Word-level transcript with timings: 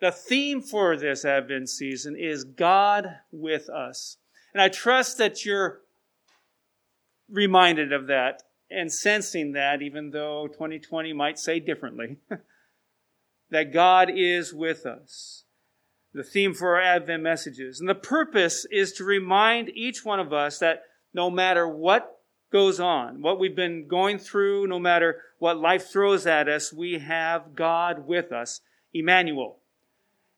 The 0.00 0.12
theme 0.12 0.60
for 0.60 0.96
this 0.96 1.24
Advent 1.24 1.70
season 1.70 2.16
is 2.18 2.44
God 2.44 3.20
with 3.32 3.70
us. 3.70 4.18
And 4.52 4.60
I 4.60 4.68
trust 4.68 5.16
that 5.18 5.44
you're 5.44 5.80
reminded 7.30 7.92
of 7.92 8.06
that 8.08 8.42
and 8.70 8.92
sensing 8.92 9.52
that, 9.52 9.80
even 9.80 10.10
though 10.10 10.48
2020 10.48 11.12
might 11.12 11.38
say 11.38 11.60
differently, 11.60 12.18
that 13.50 13.72
God 13.72 14.10
is 14.14 14.52
with 14.52 14.84
us. 14.84 15.44
The 16.12 16.24
theme 16.24 16.52
for 16.52 16.76
our 16.76 16.82
Advent 16.82 17.22
messages. 17.22 17.80
And 17.80 17.88
the 17.88 17.94
purpose 17.94 18.66
is 18.70 18.92
to 18.94 19.04
remind 19.04 19.70
each 19.70 20.04
one 20.04 20.20
of 20.20 20.32
us 20.32 20.58
that 20.58 20.82
no 21.14 21.30
matter 21.30 21.66
what 21.66 22.20
goes 22.52 22.80
on, 22.80 23.22
what 23.22 23.38
we've 23.38 23.56
been 23.56 23.88
going 23.88 24.18
through, 24.18 24.66
no 24.66 24.78
matter 24.78 25.22
what 25.38 25.58
life 25.58 25.88
throws 25.90 26.26
at 26.26 26.48
us, 26.48 26.72
we 26.72 26.98
have 26.98 27.54
God 27.54 28.06
with 28.06 28.32
us, 28.32 28.60
Emmanuel. 28.92 29.58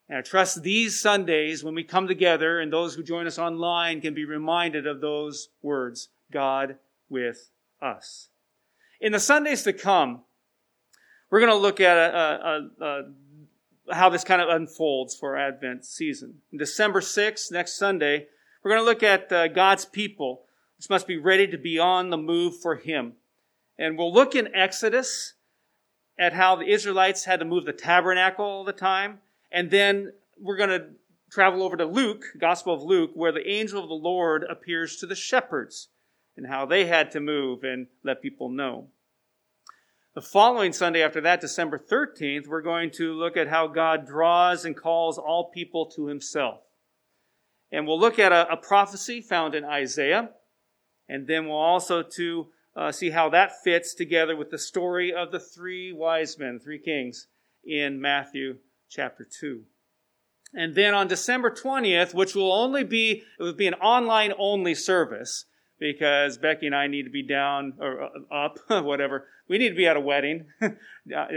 And 0.09 0.17
I 0.17 0.21
trust 0.21 0.63
these 0.63 0.99
Sundays, 0.99 1.63
when 1.63 1.75
we 1.75 1.83
come 1.83 2.07
together, 2.07 2.59
and 2.59 2.73
those 2.73 2.95
who 2.95 3.03
join 3.03 3.27
us 3.27 3.37
online 3.37 4.01
can 4.01 4.15
be 4.15 4.25
reminded 4.25 4.87
of 4.87 5.01
those 5.01 5.49
words 5.61 6.09
God 6.31 6.77
with 7.09 7.51
us. 7.79 8.29
In 8.99 9.11
the 9.11 9.19
Sundays 9.19 9.63
to 9.63 9.73
come, 9.73 10.21
we're 11.29 11.39
going 11.39 11.51
to 11.51 11.57
look 11.57 11.79
at 11.79 11.95
a, 11.95 12.69
a, 12.81 12.85
a, 12.85 13.93
how 13.93 14.09
this 14.09 14.23
kind 14.23 14.41
of 14.41 14.49
unfolds 14.49 15.15
for 15.15 15.37
Advent 15.37 15.85
season. 15.85 16.41
December 16.57 17.01
6th, 17.01 17.51
next 17.51 17.77
Sunday, 17.77 18.27
we're 18.63 18.71
going 18.71 18.81
to 18.81 18.85
look 18.85 19.03
at 19.03 19.31
uh, 19.31 19.47
God's 19.47 19.85
people, 19.85 20.41
which 20.77 20.89
must 20.89 21.05
be 21.05 21.17
ready 21.17 21.45
to 21.47 21.57
be 21.57 21.77
on 21.77 22.09
the 22.09 22.17
move 22.17 22.59
for 22.59 22.75
Him. 22.75 23.13
And 23.77 23.95
we'll 23.95 24.11
look 24.11 24.33
in 24.33 24.53
Exodus 24.55 25.33
at 26.17 26.33
how 26.33 26.55
the 26.55 26.69
Israelites 26.69 27.25
had 27.25 27.39
to 27.39 27.45
move 27.45 27.65
the 27.65 27.73
tabernacle 27.73 28.43
all 28.43 28.63
the 28.63 28.73
time. 28.73 29.19
And 29.51 29.71
then 29.71 30.13
we're 30.39 30.57
going 30.57 30.69
to 30.69 30.87
travel 31.31 31.63
over 31.63 31.77
to 31.77 31.85
Luke, 31.85 32.23
Gospel 32.39 32.73
of 32.73 32.83
Luke, 32.83 33.11
where 33.13 33.31
the 33.31 33.47
angel 33.47 33.81
of 33.81 33.89
the 33.89 33.95
Lord 33.95 34.43
appears 34.49 34.97
to 34.97 35.05
the 35.05 35.15
shepherds 35.15 35.89
and 36.35 36.47
how 36.47 36.65
they 36.65 36.85
had 36.85 37.11
to 37.11 37.19
move 37.19 37.63
and 37.63 37.87
let 38.03 38.21
people 38.21 38.49
know. 38.49 38.87
The 40.15 40.21
following 40.21 40.73
Sunday 40.73 41.03
after 41.03 41.21
that, 41.21 41.41
December 41.41 41.77
13th, 41.77 42.47
we're 42.47 42.61
going 42.61 42.91
to 42.91 43.13
look 43.13 43.37
at 43.37 43.47
how 43.47 43.67
God 43.67 44.07
draws 44.07 44.65
and 44.65 44.75
calls 44.75 45.17
all 45.17 45.51
people 45.51 45.85
to 45.95 46.07
himself. 46.07 46.61
And 47.71 47.85
we'll 47.85 47.99
look 47.99 48.17
at 48.17 48.31
a, 48.31 48.51
a 48.51 48.57
prophecy 48.57 49.21
found 49.21 49.53
in 49.53 49.63
Isaiah, 49.63 50.29
and 51.07 51.27
then 51.27 51.47
we'll 51.47 51.57
also 51.57 52.01
to 52.01 52.47
uh, 52.75 52.91
see 52.91 53.11
how 53.11 53.29
that 53.29 53.61
fits 53.63 53.93
together 53.93 54.35
with 54.35 54.49
the 54.49 54.57
story 54.57 55.13
of 55.13 55.31
the 55.31 55.39
three 55.39 55.93
wise 55.93 56.39
men, 56.39 56.59
three 56.59 56.79
kings, 56.79 57.27
in 57.63 58.01
Matthew 58.01 58.57
chapter 58.89 59.25
2. 59.39 59.63
And 60.53 60.73
then 60.73 60.93
on 60.93 61.07
December 61.07 61.51
20th, 61.51 62.13
which 62.13 62.35
will 62.35 62.51
only 62.51 62.83
be, 62.83 63.23
it 63.39 63.43
will 63.43 63.53
be 63.53 63.67
an 63.67 63.75
online 63.75 64.33
only 64.37 64.73
service, 64.73 65.45
because 65.79 66.37
Becky 66.37 66.65
and 66.65 66.75
I 66.75 66.87
need 66.87 67.03
to 67.03 67.09
be 67.09 67.23
down 67.23 67.73
or 67.79 68.03
uh, 68.03 68.33
up, 68.33 68.59
whatever. 68.83 69.27
We 69.47 69.57
need 69.57 69.69
to 69.69 69.75
be 69.75 69.87
at 69.87 69.97
a 69.97 70.01
wedding, 70.01 70.47
uh, 70.61 70.69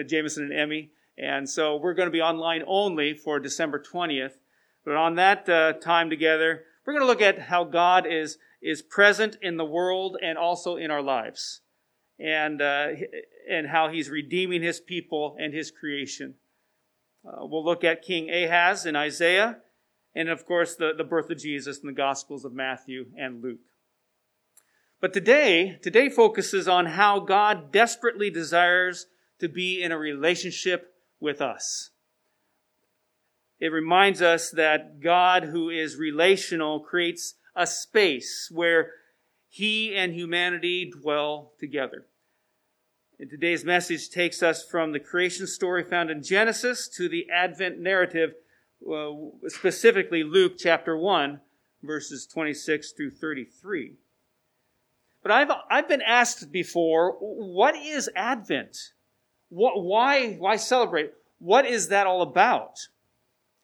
Jameson 0.07 0.45
and 0.45 0.53
Emmy. 0.53 0.91
And 1.17 1.49
so 1.49 1.77
we're 1.77 1.95
going 1.95 2.09
to 2.09 2.13
be 2.13 2.23
online 2.23 2.63
only 2.67 3.15
for 3.15 3.39
December 3.39 3.81
20th. 3.81 4.33
But 4.85 4.97
on 4.97 5.15
that 5.17 5.49
uh, 5.49 5.75
time 5.75 6.11
together, 6.11 6.65
we're 6.85 6.95
going 6.95 7.05
to 7.05 7.07
look 7.07 7.23
at 7.23 7.39
how 7.39 7.65
God 7.65 8.07
is, 8.07 8.39
is 8.61 8.83
present 8.83 9.37
in 9.41 9.57
the 9.57 9.65
world 9.65 10.17
and 10.23 10.37
also 10.37 10.77
in 10.77 10.91
our 10.91 11.03
lives. 11.03 11.61
And, 12.19 12.63
uh, 12.63 12.89
and 13.51 13.69
how 13.69 13.89
he's 13.89 14.09
redeeming 14.09 14.63
his 14.63 14.81
people 14.81 15.37
and 15.41 15.53
his 15.53 15.71
creation. 15.71 16.35
Uh, 17.25 17.47
we'll 17.47 17.65
look 17.65 17.85
at 17.85 18.03
King 18.03 18.31
Ahaz 18.31 18.85
in 18.85 18.97
Isaiah, 18.97 19.59
and 20.15 20.29
of 20.29 20.45
course, 20.45 20.75
the, 20.75 20.93
the 20.97 21.05
birth 21.05 21.31
of 21.31 21.39
Jesus 21.39 21.79
in 21.79 21.87
the 21.87 21.93
Gospels 21.93 22.45
of 22.45 22.53
Matthew 22.53 23.07
and 23.17 23.43
Luke. 23.43 23.61
But 25.01 25.13
today, 25.13 25.79
today 25.83 26.09
focuses 26.09 26.69
on 26.69 26.87
how 26.87 27.21
God 27.21 27.73
desperately 27.73 28.31
desires 28.31 29.07
to 29.41 29.49
be 29.49 29.83
in 29.83 29.93
a 29.93 29.99
relationship 29.99 30.95
with 31.21 31.41
us. 31.41 31.91
It 33.59 33.73
reminds 33.73 34.21
us 34.21 34.51
that 34.51 35.01
God, 35.01 35.45
who 35.45 35.71
is 35.71 35.97
relational, 35.97 36.81
creates 36.81 37.35
a 37.55 37.67
space 37.67 38.49
where 38.51 38.91
he 39.49 39.95
and 39.95 40.15
humanity 40.15 40.91
dwell 40.91 41.53
together. 41.61 42.07
And 43.23 43.31
today's 43.31 43.65
message 43.65 44.11
takes 44.11 44.43
us 44.43 44.65
from 44.65 44.91
the 44.91 44.99
creation 44.99 45.47
story 45.47 45.85
found 45.85 46.11
in 46.11 46.25
Genesis 46.25 46.89
to 46.97 47.09
the 47.09 47.31
Advent 47.31 47.79
narrative, 47.79 48.35
uh, 48.93 49.13
specifically 49.47 50.25
Luke 50.25 50.55
chapter 50.59 50.97
1, 50.97 51.41
verses 51.85 52.27
26 52.27 52.91
through 52.91 53.13
33. 53.13 53.93
But 55.23 55.31
I've, 55.31 55.53
I've 55.71 55.89
been 55.89 56.03
asked 56.03 56.51
before, 56.51 57.13
what 57.13 57.77
is 57.77 58.11
Advent? 58.17 58.77
What, 59.51 59.81
why, 59.81 60.33
why 60.33 60.57
celebrate? 60.57 61.13
What 61.39 61.65
is 61.65 61.91
that 61.91 62.09
all 62.09 62.23
about? 62.23 62.89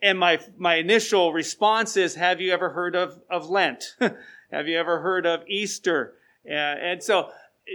And 0.01 0.21
my, 0.21 0.39
my 0.57 0.77
initial 0.77 1.33
response 1.33 1.97
is, 1.97 2.15
have 2.15 2.41
you 2.41 2.53
ever 2.53 2.71
heard 2.71 2.95
of, 2.95 3.21
of 3.29 3.51
Lent? 3.51 3.97
have 4.53 4.69
you 4.69 4.79
ever 4.79 5.01
heard 5.01 5.27
of 5.27 5.41
Easter? 5.49 6.15
Uh, 6.49 6.53
and 6.53 7.03
so 7.03 7.31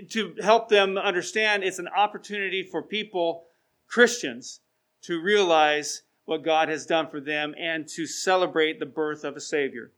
to 0.10 0.36
help 0.42 0.70
them 0.70 0.98
understand, 0.98 1.64
it's 1.64 1.80
an 1.80 1.88
opportunity 1.88 2.64
for 2.64 2.82
people, 2.82 3.46
Christians, 3.88 4.62
to 5.04 5.22
realize 5.22 6.04
what 6.26 6.44
God 6.44 6.70
has 6.70 6.86
done 6.86 7.10
for 7.10 7.20
them 7.20 7.54
and 7.60 7.88
to 7.90 8.06
celebrate 8.06 8.80
the 8.80 8.86
birth 8.86 9.24
of 9.24 9.36
a 9.36 9.42
Savior. 9.42 9.92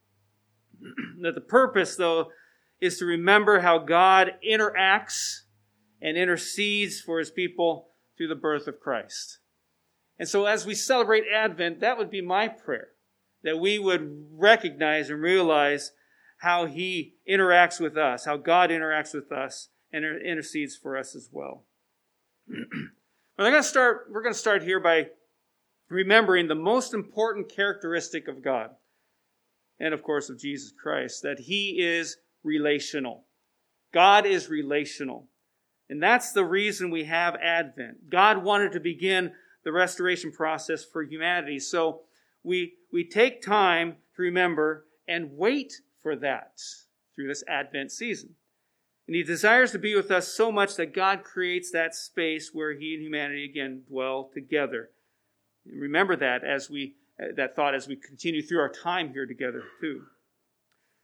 that 1.22 1.36
the 1.36 1.42
purpose, 1.42 1.96
though, 1.96 2.30
is 2.82 2.98
to 3.00 3.06
remember 3.06 3.60
how 3.60 3.78
God 3.78 4.34
interacts 4.48 5.42
and 6.02 6.18
intercedes 6.18 7.00
for 7.00 7.20
his 7.20 7.32
people 7.32 7.90
through 8.18 8.28
the 8.28 8.36
birth 8.36 8.68
of 8.68 8.80
Christ. 8.80 9.40
And 10.18 10.28
so 10.28 10.46
as 10.46 10.66
we 10.66 10.76
celebrate 10.76 11.24
Advent, 11.34 11.80
that 11.82 11.98
would 11.98 12.10
be 12.10 12.22
my 12.22 12.48
prayer, 12.48 12.90
that 13.44 13.60
we 13.60 13.80
would 13.80 14.28
recognize 14.32 15.10
and 15.10 15.22
realize 15.22 15.92
how 16.40 16.66
he 16.66 17.16
interacts 17.30 17.80
with 17.80 17.98
us, 17.98 18.26
how 18.26 18.38
God 18.38 18.70
interacts 18.70 19.14
with 19.14 19.32
us 19.32 19.70
intercedes 20.04 20.76
for 20.76 20.98
us 20.98 21.16
as 21.16 21.30
well. 21.32 21.64
I'm 22.50 22.92
going 23.38 23.54
to 23.54 23.64
start, 23.64 24.08
we're 24.12 24.22
going 24.22 24.34
to 24.34 24.40
start 24.40 24.64
here 24.64 24.80
by 24.80 25.08
remembering 25.90 26.48
the 26.48 26.56
most 26.56 26.94
important 26.94 27.50
characteristic 27.54 28.28
of 28.28 28.44
God 28.44 28.72
and 29.80 29.94
of 29.94 30.04
course 30.04 30.30
of 30.30 30.40
Jesus 30.40 30.72
Christ, 30.72 31.22
that 31.24 31.40
he 31.40 31.82
is 31.82 32.18
relational. 32.44 33.26
God 33.94 34.26
is 34.26 34.50
relational. 34.50 35.28
And 35.90 36.02
that's 36.02 36.32
the 36.32 36.46
reason 36.46 36.90
we 36.90 37.04
have 37.04 37.36
Advent. 37.36 38.10
God 38.10 38.44
wanted 38.44 38.72
to 38.72 38.80
begin 38.80 39.32
the 39.64 39.72
restoration 39.72 40.32
process 40.32 40.84
for 40.84 41.04
humanity. 41.04 41.60
So 41.60 42.02
we, 42.44 42.74
we 42.92 43.04
take 43.08 43.42
time 43.42 43.98
to 44.16 44.22
remember 44.22 44.86
and 45.08 45.32
wait 45.34 45.74
for 46.02 46.16
that 46.18 46.60
through 47.16 47.28
this 47.28 47.44
Advent 47.48 47.92
season. 47.92 48.36
And 49.08 49.16
He 49.16 49.24
desires 49.24 49.72
to 49.72 49.80
be 49.80 49.96
with 49.96 50.12
us 50.12 50.30
so 50.30 50.52
much 50.52 50.76
that 50.76 50.94
God 50.94 51.24
creates 51.24 51.72
that 51.72 51.96
space 51.96 52.52
where 52.54 52.74
He 52.74 52.96
and 52.96 53.04
humanity 53.04 53.46
again 53.46 53.84
dwell 53.88 54.30
together. 54.34 54.90
Remember 55.66 56.16
that 56.16 56.44
as 56.44 56.70
we, 56.70 56.96
that 57.36 57.56
thought 57.56 57.76
as 57.76 57.88
we 57.88 57.96
continue 57.96 58.42
through 58.42 58.60
our 58.60 58.72
time 58.72 59.12
here 59.14 59.26
together 59.26 59.64
too. 59.80 60.04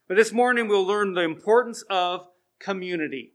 But 0.08 0.18
this 0.18 0.34
morning 0.34 0.68
we'll 0.68 0.86
learn 0.86 1.14
the 1.14 1.22
importance 1.22 1.84
of 1.90 2.28
community. 2.60 3.34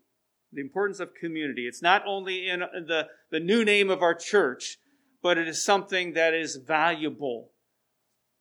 The 0.52 0.60
importance 0.60 1.00
of 1.00 1.14
community. 1.14 1.66
It's 1.66 1.82
not 1.82 2.02
only 2.06 2.48
in 2.48 2.60
the, 2.60 3.08
the 3.30 3.40
new 3.40 3.64
name 3.64 3.90
of 3.90 4.02
our 4.02 4.14
church, 4.14 4.78
but 5.22 5.38
it 5.38 5.48
is 5.48 5.64
something 5.64 6.12
that 6.12 6.34
is 6.34 6.56
valuable, 6.56 7.50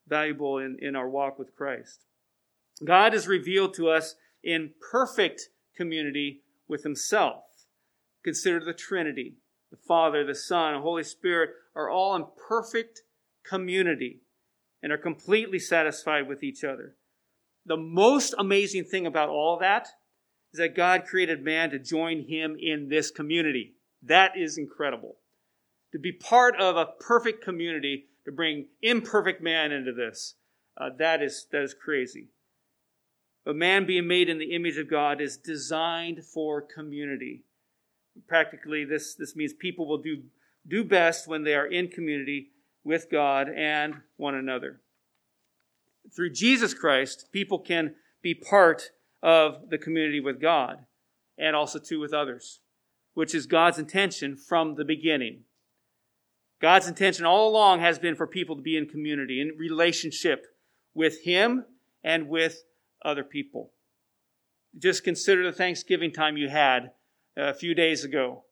valuable 0.08 0.60
in, 0.60 0.78
in 0.80 0.96
our 0.96 1.10
walk 1.10 1.40
with 1.40 1.56
Christ. 1.56 2.06
God 2.84 3.14
is 3.14 3.28
revealed 3.28 3.74
to 3.76 3.90
us 3.90 4.16
in 4.44 4.72
perfect 4.92 5.50
community 5.76 6.42
with 6.68 6.84
Himself. 6.84 7.44
Consider 8.24 8.60
the 8.60 8.74
Trinity. 8.74 9.36
The 9.72 9.78
Father, 9.78 10.24
the 10.24 10.36
Son, 10.36 10.74
and 10.74 10.84
Holy 10.84 11.04
Spirit 11.04 11.52
are 11.76 11.90
all 11.90 12.16
in 12.16 12.26
perfect 12.48 13.02
community 13.44 14.22
and 14.82 14.92
are 14.92 14.98
completely 14.98 15.60
satisfied 15.60 16.28
with 16.28 16.44
each 16.44 16.64
other 16.64 16.96
the 17.66 17.78
most 17.78 18.34
amazing 18.38 18.84
thing 18.84 19.06
about 19.06 19.30
all 19.30 19.58
that 19.60 19.88
is 20.54 20.60
that 20.60 20.76
God 20.76 21.06
created 21.06 21.44
man 21.44 21.72
to 21.72 21.80
join 21.80 22.28
him 22.28 22.56
in 22.60 22.90
this 22.90 23.12
community. 23.12 23.74
That 24.04 24.38
is 24.38 24.58
incredible. 24.58 25.18
To 25.92 26.00
be 26.00 26.12
part 26.12 26.56
of 26.60 26.76
a 26.76 26.92
perfect 27.00 27.44
community, 27.44 28.06
to 28.26 28.32
bring 28.32 28.68
imperfect 28.82 29.42
man 29.42 29.72
into 29.72 29.94
this, 29.94 30.36
uh, 30.78 30.90
that, 31.00 31.22
is, 31.22 31.48
that 31.52 31.64
is 31.64 31.74
crazy. 31.74 32.30
But 33.46 33.56
man 33.56 33.86
being 33.86 34.08
made 34.08 34.28
in 34.28 34.40
the 34.40 34.56
image 34.56 34.78
of 34.78 34.90
God 34.90 35.22
is 35.22 35.38
designed 35.38 36.26
for 36.26 36.62
community. 36.62 37.44
Practically, 38.28 38.84
this, 38.84 39.14
this 39.14 39.36
means 39.36 39.54
people 39.54 39.88
will 39.88 40.00
do, 40.00 40.24
do 40.68 40.84
best 40.84 41.28
when 41.28 41.44
they 41.44 41.54
are 41.54 41.68
in 41.68 41.90
community 41.90 42.50
with 42.84 43.10
God 43.12 43.48
and 43.50 44.02
one 44.18 44.34
another. 44.34 44.82
Through 46.16 46.32
Jesus 46.32 46.74
Christ, 46.74 47.28
people 47.32 47.60
can 47.60 47.96
be 48.24 48.34
part 48.34 48.90
of 49.22 49.70
the 49.70 49.78
community 49.78 50.20
with 50.20 50.42
God 50.42 50.86
and 51.38 51.56
also 51.56 51.78
too 51.78 52.00
with 52.00 52.14
others, 52.14 52.62
which 53.14 53.36
is 53.36 53.46
God's 53.46 53.78
intention 53.78 54.36
from 54.36 54.76
the 54.76 54.86
beginning. 54.86 55.42
God's 56.62 56.88
intention 56.88 57.26
all 57.26 57.50
along 57.50 57.82
has 57.82 58.00
been 58.00 58.16
for 58.16 58.26
people 58.26 58.56
to 58.56 58.62
be 58.62 58.78
in 58.78 58.88
community, 58.88 59.42
in 59.42 59.52
relationship 59.58 60.46
with 60.94 61.24
Him 61.24 61.66
and 62.04 62.30
with 62.30 62.64
other 63.06 63.24
people. 63.24 63.72
Just 64.78 65.04
consider 65.04 65.44
the 65.44 65.56
Thanksgiving 65.56 66.12
time 66.12 66.36
you 66.36 66.50
had 66.50 66.92
uh, 67.38 67.44
a 67.44 67.54
few 67.54 67.74
days 67.74 68.04
ago. 68.04 68.44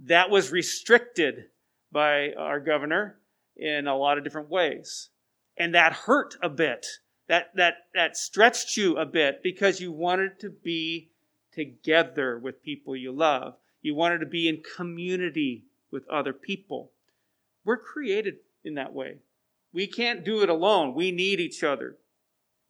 That 0.00 0.30
was 0.30 0.50
restricted 0.50 1.44
by 1.92 2.32
our 2.32 2.58
governor 2.58 3.20
in 3.56 3.86
a 3.86 3.96
lot 3.96 4.18
of 4.18 4.24
different 4.24 4.48
ways. 4.48 5.10
And 5.56 5.74
that 5.74 5.92
hurt 5.92 6.36
a 6.42 6.48
bit. 6.48 6.86
That, 7.28 7.54
that, 7.54 7.74
that 7.94 8.16
stretched 8.16 8.76
you 8.76 8.96
a 8.96 9.06
bit 9.06 9.42
because 9.42 9.80
you 9.80 9.92
wanted 9.92 10.40
to 10.40 10.50
be 10.50 11.10
together 11.52 12.38
with 12.38 12.62
people 12.62 12.96
you 12.96 13.12
love. 13.12 13.54
You 13.82 13.94
wanted 13.94 14.18
to 14.18 14.26
be 14.26 14.48
in 14.48 14.62
community 14.76 15.64
with 15.90 16.08
other 16.08 16.32
people. 16.32 16.90
We're 17.64 17.76
created 17.76 18.36
in 18.64 18.74
that 18.74 18.92
way. 18.92 19.18
We 19.72 19.86
can't 19.86 20.24
do 20.24 20.42
it 20.42 20.48
alone. 20.48 20.94
We 20.94 21.12
need 21.12 21.38
each 21.40 21.62
other. 21.62 21.96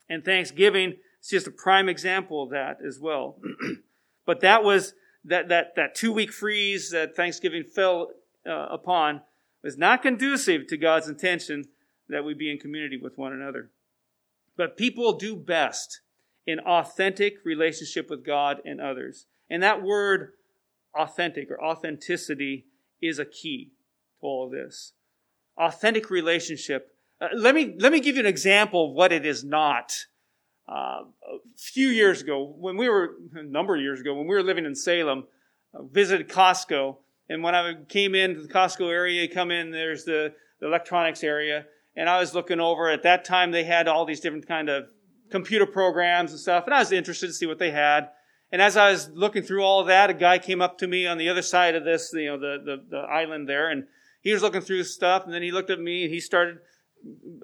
And 0.09 0.25
Thanksgiving 0.25 0.97
is 1.23 1.29
just 1.29 1.47
a 1.47 1.51
prime 1.51 1.89
example 1.89 2.43
of 2.43 2.51
that 2.51 2.79
as 2.87 2.99
well. 2.99 3.37
but 4.27 4.41
that 4.41 4.65
was 4.65 4.95
that, 5.25 5.49
that, 5.49 5.75
that 5.77 5.95
two 5.95 6.13
week 6.13 6.33
freeze 6.33 6.91
that 6.91 7.15
Thanksgiving 7.15 7.65
fell 7.65 8.13
uh, 8.47 8.67
upon 8.71 9.21
was 9.63 9.77
not 9.77 10.03
conducive 10.03 10.67
to 10.69 10.77
God's 10.77 11.09
intention 11.09 11.65
that 12.09 12.25
we 12.25 12.35
be 12.35 12.51
in 12.51 12.59
community 12.59 12.97
with 12.97 13.19
one 13.19 13.33
another. 13.33 13.71
But 14.57 14.77
people 14.77 15.13
do 15.13 15.37
best 15.37 16.01
in 16.47 16.59
authentic 16.61 17.37
relationship 17.45 18.11
with 18.11 18.25
God 18.25 18.61
and 18.65 18.81
others. 18.81 19.27
And 19.49 19.63
that 19.63 19.83
word 19.83 20.33
authentic 20.95 21.51
or 21.51 21.63
authenticity 21.63 22.67
is 23.01 23.19
a 23.19 23.25
key 23.25 23.73
to 24.21 24.27
all 24.27 24.47
of 24.47 24.53
this. 24.53 24.93
Authentic 25.57 26.11
relationship. 26.11 26.95
Uh, 27.21 27.29
let 27.35 27.55
me 27.55 27.75
let 27.79 27.93
me 27.93 28.01
give 28.01 28.17
you 28.17 28.21
an 28.21 28.27
example 28.27 28.89
of 28.89 28.93
what 28.95 29.13
it 29.13 29.27
is 29.27 29.45
not. 29.45 30.07
Uh, 30.71 31.03
a 31.27 31.39
few 31.57 31.89
years 31.89 32.23
ago, 32.23 32.55
when 32.57 32.77
we 32.77 32.89
were 32.89 33.17
a 33.35 33.43
number 33.43 33.75
of 33.75 33.83
years 33.83 34.01
ago, 34.01 34.15
when 34.15 34.29
we 34.29 34.35
were 34.35 34.43
living 34.43 34.65
in 34.65 34.75
Salem, 34.75 35.25
uh, 35.75 35.83
visited 35.83 36.29
Costco, 36.29 36.97
and 37.29 37.43
when 37.43 37.57
I 37.57 37.75
came 37.89 38.15
into 38.15 38.41
the 38.43 38.49
Costco 38.49 38.89
area, 38.89 39.27
come 39.27 39.51
in, 39.51 39.73
there's 39.73 40.05
the, 40.05 40.33
the 40.61 40.69
electronics 40.69 41.25
area, 41.25 41.67
and 41.97 42.09
I 42.09 42.21
was 42.21 42.35
looking 42.35 42.61
over. 42.61 42.89
At 42.89 43.03
that 43.03 43.25
time, 43.25 43.51
they 43.51 43.65
had 43.65 43.89
all 43.89 44.05
these 44.05 44.21
different 44.21 44.47
kind 44.47 44.69
of 44.69 44.85
computer 45.33 45.67
programs 45.67 46.31
and 46.31 46.39
stuff, 46.39 46.67
and 46.67 46.75
I 46.75 46.79
was 46.79 46.93
interested 46.93 47.27
to 47.27 47.33
see 47.33 47.47
what 47.47 47.59
they 47.59 47.73
had. 47.73 48.11
And 48.53 48.63
as 48.63 48.77
I 48.77 48.93
was 48.93 49.11
looking 49.11 49.43
through 49.43 49.65
all 49.65 49.81
of 49.81 49.89
that, 49.89 50.11
a 50.11 50.15
guy 50.15 50.39
came 50.39 50.63
up 50.63 50.79
to 50.79 50.87
me 50.87 51.05
on 51.05 51.19
the 51.19 51.29
other 51.29 51.43
side 51.43 51.75
of 51.75 51.85
this, 51.85 52.13
you 52.13 52.27
know, 52.27 52.39
the, 52.39 52.59
the, 52.65 52.85
the 52.89 52.99
island 52.99 53.49
there, 53.49 53.71
and 53.71 53.87
he 54.23 54.33
was 54.33 54.43
looking 54.43 54.61
through 54.61 54.85
stuff, 54.85 55.25
and 55.25 55.35
then 55.35 55.43
he 55.43 55.51
looked 55.51 55.71
at 55.71 55.81
me, 55.81 56.05
and 56.05 56.13
he 56.13 56.21
started 56.21 56.59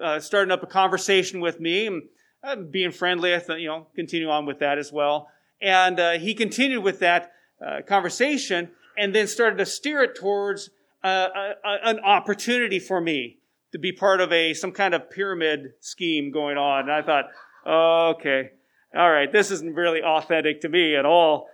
uh, 0.01 0.19
starting 0.21 0.51
up 0.51 0.63
a 0.63 0.67
conversation 0.67 1.41
with 1.41 1.59
me, 1.59 1.87
and 1.87 2.03
uh, 2.43 2.55
being 2.55 2.91
friendly, 2.91 3.33
I 3.33 3.39
thought, 3.39 3.59
you 3.59 3.67
know, 3.67 3.87
continue 3.95 4.29
on 4.29 4.45
with 4.45 4.59
that 4.59 4.77
as 4.77 4.91
well. 4.91 5.29
And 5.61 5.99
uh, 5.99 6.11
he 6.13 6.33
continued 6.33 6.83
with 6.83 6.99
that 6.99 7.31
uh, 7.65 7.81
conversation, 7.87 8.69
and 8.97 9.13
then 9.13 9.27
started 9.27 9.57
to 9.57 9.65
steer 9.65 10.03
it 10.03 10.15
towards 10.15 10.69
uh, 11.03 11.27
an 11.63 11.99
opportunity 11.99 12.79
for 12.79 13.01
me 13.01 13.37
to 13.71 13.79
be 13.79 13.91
part 13.91 14.21
of 14.21 14.31
a 14.31 14.53
some 14.53 14.71
kind 14.71 14.93
of 14.93 15.09
pyramid 15.09 15.73
scheme 15.79 16.31
going 16.31 16.57
on. 16.57 16.81
And 16.81 16.91
I 16.91 17.01
thought, 17.01 17.25
oh, 17.65 18.13
okay, 18.17 18.51
all 18.95 19.11
right, 19.11 19.31
this 19.31 19.51
isn't 19.51 19.75
really 19.75 20.01
authentic 20.01 20.61
to 20.61 20.69
me 20.69 20.95
at 20.95 21.05
all. 21.05 21.49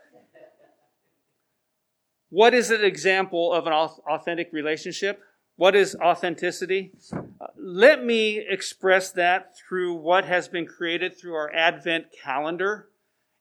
What 2.29 2.53
is 2.53 2.71
an 2.71 2.83
example 2.83 3.53
of 3.53 3.67
an 3.67 3.73
authentic 3.73 4.49
relationship? 4.51 5.21
What 5.55 5.75
is 5.75 5.95
authenticity? 5.95 6.91
Uh, 7.13 7.47
let 7.57 8.03
me 8.03 8.43
express 8.47 9.11
that 9.11 9.55
through 9.55 9.93
what 9.93 10.25
has 10.25 10.47
been 10.47 10.65
created 10.65 11.15
through 11.15 11.35
our 11.35 11.53
Advent 11.53 12.05
calendar. 12.23 12.89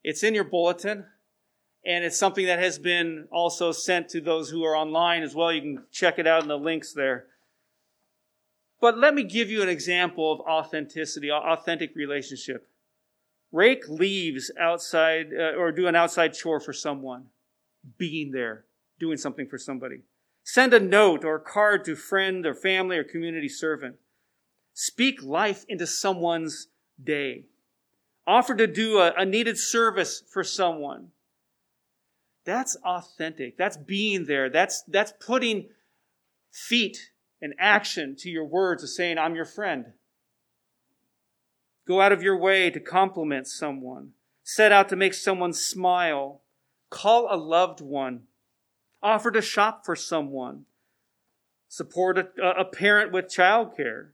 It's 0.03 0.23
in 0.23 0.35
your 0.35 0.43
bulletin, 0.43 1.05
and 1.85 2.03
it's 2.03 2.17
something 2.17 2.45
that 2.45 2.59
has 2.59 2.77
been 2.77 3.27
also 3.31 3.71
sent 3.71 4.09
to 4.09 4.21
those 4.21 4.49
who 4.49 4.63
are 4.63 4.75
online 4.75 5.23
as 5.23 5.33
well. 5.33 5.51
You 5.51 5.61
can 5.61 5.83
check 5.91 6.19
it 6.19 6.27
out 6.27 6.43
in 6.43 6.47
the 6.47 6.57
links 6.57 6.93
there. 6.93 7.25
But 8.79 8.97
let 8.97 9.15
me 9.15 9.23
give 9.23 9.49
you 9.49 9.63
an 9.63 9.69
example 9.69 10.31
of 10.31 10.39
authenticity, 10.41 11.31
authentic 11.31 11.95
relationship. 11.95 12.67
Rake 13.51 13.87
leaves 13.87 14.51
outside 14.59 15.27
uh, 15.33 15.57
or 15.57 15.71
do 15.71 15.87
an 15.87 15.95
outside 15.95 16.33
chore 16.33 16.59
for 16.59 16.73
someone, 16.73 17.27
being 17.97 18.31
there, 18.31 18.65
doing 18.99 19.17
something 19.17 19.47
for 19.47 19.57
somebody. 19.57 20.01
Send 20.43 20.73
a 20.73 20.79
note 20.79 21.23
or 21.23 21.35
a 21.35 21.39
card 21.39 21.85
to 21.85 21.95
friend 21.95 22.45
or 22.45 22.53
family 22.53 22.97
or 22.97 23.03
community 23.03 23.47
servant. 23.47 23.95
Speak 24.73 25.23
life 25.23 25.65
into 25.69 25.87
someone's 25.87 26.67
day. 27.01 27.45
Offer 28.27 28.55
to 28.55 28.67
do 28.67 28.99
a, 28.99 29.13
a 29.17 29.25
needed 29.25 29.57
service 29.57 30.23
for 30.29 30.43
someone. 30.43 31.09
That's 32.45 32.75
authentic. 32.83 33.57
That's 33.57 33.77
being 33.77 34.25
there. 34.25 34.49
That's, 34.49 34.83
that's 34.83 35.13
putting 35.19 35.69
feet 36.51 37.11
and 37.41 37.53
action 37.57 38.15
to 38.19 38.29
your 38.29 38.45
words 38.45 38.83
of 38.83 38.89
saying, 38.89 39.17
I'm 39.17 39.35
your 39.35 39.45
friend. 39.45 39.93
Go 41.87 42.01
out 42.01 42.11
of 42.11 42.23
your 42.23 42.37
way 42.37 42.69
to 42.69 42.79
compliment 42.79 43.47
someone. 43.47 44.11
Set 44.43 44.71
out 44.71 44.89
to 44.89 44.95
make 44.95 45.13
someone 45.13 45.53
smile. 45.53 46.41
Call 46.89 47.27
a 47.29 47.35
loved 47.37 47.81
one 47.81 48.23
offer 49.03 49.29
to 49.31 49.41
shop 49.41 49.85
for 49.85 49.95
someone, 49.95 50.65
support 51.67 52.17
a, 52.17 52.27
a 52.41 52.65
parent 52.65 53.11
with 53.11 53.25
childcare, 53.25 54.11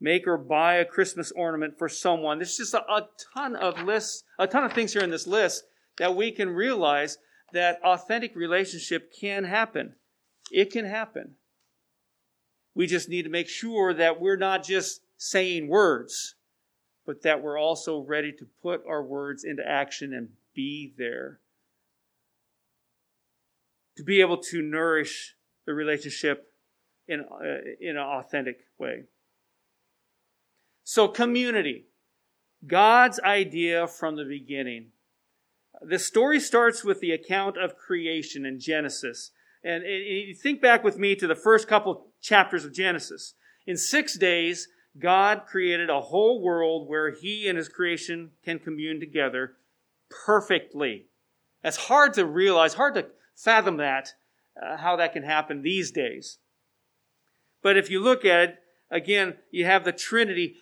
make 0.00 0.26
or 0.26 0.36
buy 0.36 0.74
a 0.74 0.84
Christmas 0.84 1.32
ornament 1.32 1.78
for 1.78 1.88
someone. 1.88 2.38
There's 2.38 2.56
just 2.56 2.74
a, 2.74 2.82
a 2.90 3.08
ton 3.34 3.54
of 3.54 3.82
lists, 3.82 4.24
a 4.38 4.46
ton 4.46 4.64
of 4.64 4.72
things 4.72 4.92
here 4.92 5.02
in 5.02 5.10
this 5.10 5.26
list 5.26 5.64
that 5.98 6.16
we 6.16 6.32
can 6.32 6.50
realize 6.50 7.18
that 7.52 7.80
authentic 7.84 8.34
relationship 8.34 9.12
can 9.18 9.44
happen. 9.44 9.94
It 10.50 10.72
can 10.72 10.84
happen. 10.84 11.34
We 12.74 12.86
just 12.86 13.08
need 13.08 13.22
to 13.22 13.30
make 13.30 13.48
sure 13.48 13.92
that 13.94 14.20
we're 14.20 14.36
not 14.36 14.64
just 14.64 15.02
saying 15.16 15.68
words, 15.68 16.36
but 17.04 17.22
that 17.22 17.42
we're 17.42 17.58
also 17.58 18.00
ready 18.00 18.32
to 18.32 18.46
put 18.62 18.82
our 18.88 19.02
words 19.02 19.44
into 19.44 19.62
action 19.66 20.14
and 20.14 20.30
be 20.54 20.94
there 20.96 21.40
to 24.00 24.04
be 24.04 24.22
able 24.22 24.38
to 24.38 24.62
nourish 24.62 25.36
the 25.66 25.74
relationship 25.74 26.46
in, 27.06 27.20
uh, 27.20 27.44
in 27.80 27.96
an 27.96 28.02
authentic 28.02 28.60
way. 28.78 29.04
So, 30.82 31.06
community. 31.06 31.84
God's 32.66 33.20
idea 33.20 33.86
from 33.86 34.16
the 34.16 34.24
beginning. 34.24 34.88
The 35.82 35.98
story 35.98 36.40
starts 36.40 36.82
with 36.82 37.00
the 37.00 37.12
account 37.12 37.56
of 37.56 37.76
creation 37.76 38.46
in 38.46 38.58
Genesis. 38.58 39.32
And 39.62 39.84
you 39.84 40.34
think 40.34 40.62
back 40.62 40.82
with 40.82 40.98
me 40.98 41.14
to 41.16 41.26
the 41.26 41.34
first 41.34 41.68
couple 41.68 42.06
chapters 42.22 42.64
of 42.64 42.72
Genesis. 42.72 43.34
In 43.66 43.76
six 43.76 44.16
days, 44.16 44.68
God 44.98 45.42
created 45.46 45.90
a 45.90 46.00
whole 46.00 46.42
world 46.42 46.88
where 46.88 47.10
He 47.10 47.48
and 47.48 47.58
His 47.58 47.68
creation 47.68 48.30
can 48.44 48.58
commune 48.58 48.98
together 48.98 49.56
perfectly. 50.24 51.06
That's 51.62 51.76
hard 51.76 52.14
to 52.14 52.24
realize, 52.24 52.74
hard 52.74 52.94
to 52.94 53.06
fathom 53.42 53.76
that, 53.78 54.14
uh, 54.60 54.76
how 54.76 54.96
that 54.96 55.12
can 55.12 55.22
happen 55.22 55.62
these 55.62 55.90
days. 55.90 56.38
But 57.62 57.76
if 57.76 57.90
you 57.90 58.00
look 58.00 58.24
at 58.24 58.40
it, 58.40 58.58
again, 58.90 59.34
you 59.50 59.64
have 59.66 59.84
the 59.84 59.92
Trinity 59.92 60.56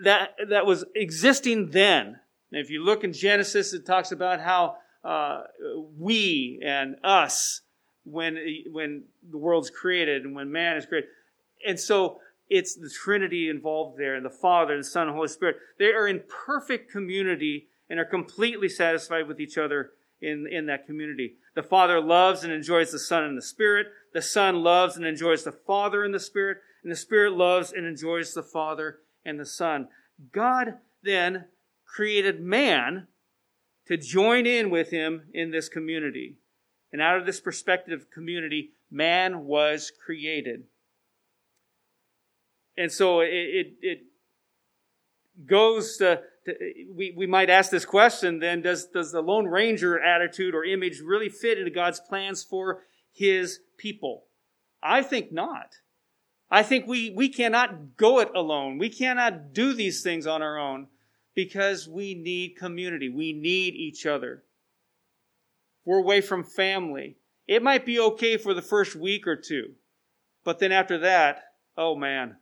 that, 0.00 0.30
that 0.48 0.66
was 0.66 0.84
existing 0.94 1.70
then. 1.70 2.18
And 2.52 2.60
if 2.60 2.70
you 2.70 2.84
look 2.84 3.04
in 3.04 3.12
Genesis, 3.12 3.72
it 3.72 3.86
talks 3.86 4.12
about 4.12 4.40
how 4.40 4.76
uh, 5.04 5.42
we 5.98 6.60
and 6.64 6.96
us, 7.02 7.62
when, 8.04 8.38
when 8.70 9.04
the 9.28 9.38
world's 9.38 9.70
created 9.70 10.24
and 10.24 10.34
when 10.34 10.52
man 10.52 10.76
is 10.76 10.86
created. 10.86 11.10
And 11.66 11.78
so 11.78 12.20
it's 12.48 12.76
the 12.76 12.90
Trinity 12.90 13.48
involved 13.48 13.98
there, 13.98 14.14
and 14.14 14.24
the 14.24 14.30
Father, 14.30 14.74
and 14.74 14.84
the 14.84 14.88
Son, 14.88 15.08
and 15.08 15.16
Holy 15.16 15.28
Spirit. 15.28 15.56
They 15.78 15.86
are 15.86 16.06
in 16.06 16.22
perfect 16.46 16.90
community 16.90 17.66
and 17.90 17.98
are 17.98 18.04
completely 18.04 18.68
satisfied 18.68 19.26
with 19.26 19.40
each 19.40 19.58
other 19.58 19.90
in, 20.20 20.46
in 20.50 20.66
that 20.66 20.86
community. 20.86 21.34
The 21.56 21.62
Father 21.62 22.00
loves 22.00 22.44
and 22.44 22.52
enjoys 22.52 22.92
the 22.92 22.98
Son 22.98 23.24
and 23.24 23.36
the 23.36 23.42
Spirit. 23.42 23.88
The 24.12 24.22
Son 24.22 24.62
loves 24.62 24.96
and 24.96 25.06
enjoys 25.06 25.42
the 25.42 25.52
Father 25.52 26.04
and 26.04 26.14
the 26.14 26.20
Spirit. 26.20 26.58
And 26.82 26.92
the 26.92 26.96
Spirit 26.96 27.32
loves 27.32 27.72
and 27.72 27.86
enjoys 27.86 28.34
the 28.34 28.42
Father 28.42 28.98
and 29.24 29.40
the 29.40 29.46
Son. 29.46 29.88
God 30.32 30.74
then 31.02 31.46
created 31.86 32.42
man 32.42 33.08
to 33.86 33.96
join 33.96 34.46
in 34.46 34.68
with 34.68 34.90
him 34.90 35.22
in 35.32 35.50
this 35.50 35.70
community. 35.70 36.36
And 36.92 37.00
out 37.00 37.16
of 37.16 37.24
this 37.24 37.40
perspective 37.40 38.02
of 38.02 38.10
community, 38.10 38.72
man 38.90 39.46
was 39.46 39.90
created. 40.04 40.64
and 42.76 42.92
so 42.92 43.20
it, 43.20 43.30
it, 43.30 43.66
it 43.80 43.98
goes 45.46 45.96
to, 45.96 46.16
to, 46.16 46.20
we, 46.94 47.14
we 47.16 47.26
might 47.26 47.50
ask 47.50 47.70
this 47.70 47.84
question 47.84 48.38
then 48.38 48.62
does, 48.62 48.86
does 48.86 49.12
the 49.12 49.20
Lone 49.20 49.46
Ranger 49.46 49.98
attitude 49.98 50.54
or 50.54 50.64
image 50.64 51.00
really 51.00 51.28
fit 51.28 51.58
into 51.58 51.70
God's 51.70 52.00
plans 52.00 52.42
for 52.44 52.82
his 53.12 53.60
people? 53.78 54.24
I 54.82 55.02
think 55.02 55.32
not. 55.32 55.74
I 56.50 56.62
think 56.62 56.86
we, 56.86 57.10
we 57.10 57.28
cannot 57.28 57.96
go 57.96 58.20
it 58.20 58.30
alone. 58.34 58.78
We 58.78 58.88
cannot 58.88 59.52
do 59.52 59.72
these 59.72 60.02
things 60.02 60.26
on 60.26 60.42
our 60.42 60.58
own 60.58 60.86
because 61.34 61.88
we 61.88 62.14
need 62.14 62.56
community. 62.56 63.08
We 63.08 63.32
need 63.32 63.74
each 63.74 64.06
other. 64.06 64.44
We're 65.84 65.98
away 65.98 66.20
from 66.20 66.44
family. 66.44 67.16
It 67.46 67.62
might 67.62 67.86
be 67.86 67.98
okay 67.98 68.36
for 68.36 68.54
the 68.54 68.62
first 68.62 68.96
week 68.96 69.26
or 69.26 69.36
two, 69.36 69.74
but 70.44 70.58
then 70.58 70.72
after 70.72 70.98
that, 70.98 71.44
oh 71.76 71.94
man, 71.94 72.36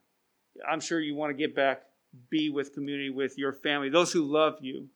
I'm 0.67 0.81
sure 0.81 1.01
you 1.01 1.15
want 1.15 1.31
to 1.31 1.37
get 1.37 1.55
back, 1.55 1.83
be 2.31 2.51
with 2.51 2.75
community 2.75 3.11
with 3.11 3.39
your 3.39 3.53
family, 3.53 3.89
those 3.89 4.13
who 4.13 4.23
love 4.23 4.59
you. 4.61 4.89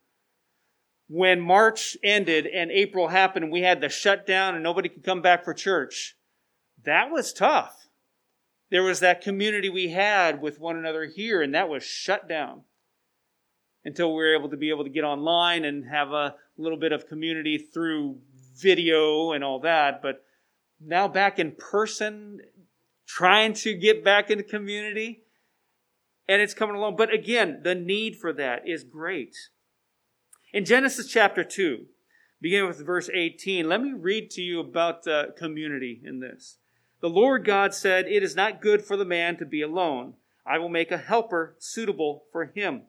When 1.07 1.41
March 1.41 1.97
ended 2.03 2.45
and 2.45 2.71
April 2.71 3.07
happened 3.07 3.51
we 3.51 3.61
had 3.61 3.81
the 3.81 3.89
shutdown 3.89 4.53
and 4.53 4.63
nobody 4.63 4.89
could 4.89 5.03
come 5.03 5.21
back 5.21 5.43
for 5.43 5.53
church, 5.53 6.15
that 6.83 7.11
was 7.11 7.33
tough. 7.33 7.87
There 8.71 8.83
was 8.83 8.99
that 8.99 9.21
community 9.21 9.69
we 9.69 9.89
had 9.89 10.41
with 10.41 10.59
one 10.59 10.77
another 10.77 11.05
here, 11.05 11.41
and 11.41 11.55
that 11.55 11.69
was 11.69 11.83
shut 11.83 12.29
down 12.29 12.61
until 13.83 14.09
we 14.09 14.21
were 14.21 14.35
able 14.35 14.49
to 14.49 14.57
be 14.57 14.69
able 14.69 14.83
to 14.83 14.89
get 14.89 15.03
online 15.03 15.65
and 15.65 15.87
have 15.87 16.11
a 16.11 16.35
little 16.57 16.77
bit 16.77 16.91
of 16.91 17.07
community 17.07 17.57
through 17.57 18.19
video 18.55 19.31
and 19.31 19.43
all 19.43 19.59
that. 19.61 20.01
But 20.01 20.23
now 20.79 21.07
back 21.07 21.39
in 21.39 21.53
person, 21.53 22.41
trying 23.07 23.53
to 23.53 23.73
get 23.73 24.03
back 24.03 24.29
into 24.29 24.43
community, 24.43 25.23
and 26.29 26.43
it's 26.43 26.53
coming 26.53 26.75
along. 26.75 26.95
But 26.95 27.11
again, 27.11 27.61
the 27.63 27.73
need 27.73 28.15
for 28.15 28.31
that 28.33 28.69
is 28.69 28.83
great. 28.83 29.35
In 30.53 30.63
Genesis 30.63 31.07
chapter 31.07 31.43
2, 31.43 31.85
beginning 32.39 32.67
with 32.67 32.85
verse 32.85 33.09
18, 33.11 33.67
let 33.67 33.81
me 33.81 33.93
read 33.93 34.29
to 34.31 34.41
you 34.41 34.59
about 34.59 35.07
uh, 35.07 35.31
community 35.35 35.99
in 36.05 36.19
this. 36.19 36.59
The 37.01 37.09
Lord 37.09 37.45
God 37.45 37.73
said, 37.73 38.05
It 38.07 38.21
is 38.21 38.35
not 38.35 38.61
good 38.61 38.83
for 38.83 38.95
the 38.95 39.05
man 39.05 39.37
to 39.37 39.45
be 39.45 39.63
alone. 39.63 40.13
I 40.45 40.59
will 40.59 40.69
make 40.69 40.91
a 40.91 40.97
helper 40.97 41.55
suitable 41.57 42.25
for 42.31 42.45
him. 42.45 42.83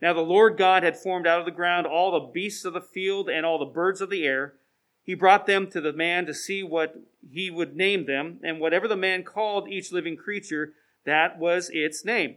Now 0.00 0.12
the 0.12 0.20
Lord 0.20 0.56
God 0.56 0.84
had 0.84 0.96
formed 0.96 1.26
out 1.26 1.40
of 1.40 1.46
the 1.46 1.50
ground 1.50 1.88
all 1.88 2.12
the 2.12 2.32
beasts 2.32 2.64
of 2.64 2.74
the 2.74 2.80
field 2.80 3.28
and 3.28 3.44
all 3.44 3.58
the 3.58 3.64
birds 3.64 4.00
of 4.00 4.10
the 4.10 4.24
air. 4.24 4.54
He 5.02 5.14
brought 5.14 5.46
them 5.46 5.68
to 5.70 5.80
the 5.80 5.92
man 5.92 6.24
to 6.26 6.34
see 6.34 6.62
what 6.62 7.00
he 7.28 7.50
would 7.50 7.74
name 7.74 8.06
them, 8.06 8.38
and 8.44 8.60
whatever 8.60 8.86
the 8.86 8.96
man 8.96 9.24
called 9.24 9.68
each 9.68 9.90
living 9.90 10.16
creature, 10.16 10.74
that 11.04 11.38
was 11.38 11.70
its 11.72 12.04
name. 12.04 12.36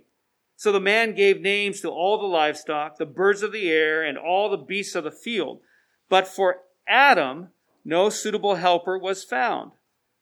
So 0.60 0.74
the 0.74 0.82
man 0.82 1.16
gave 1.16 1.40
names 1.40 1.80
to 1.80 1.90
all 1.90 2.18
the 2.18 2.28
livestock, 2.28 2.98
the 2.98 3.06
birds 3.06 3.44
of 3.44 3.54
the 3.54 3.72
air, 3.72 4.04
and 4.04 4.18
all 4.18 4.50
the 4.50 4.58
beasts 4.58 4.94
of 4.94 5.06
the 5.06 5.10
field. 5.10 5.62
But 6.10 6.28
for 6.28 6.64
Adam, 6.86 7.52
no 7.86 8.10
suitable 8.10 8.56
helper 8.56 8.98
was 8.98 9.24
found. 9.24 9.72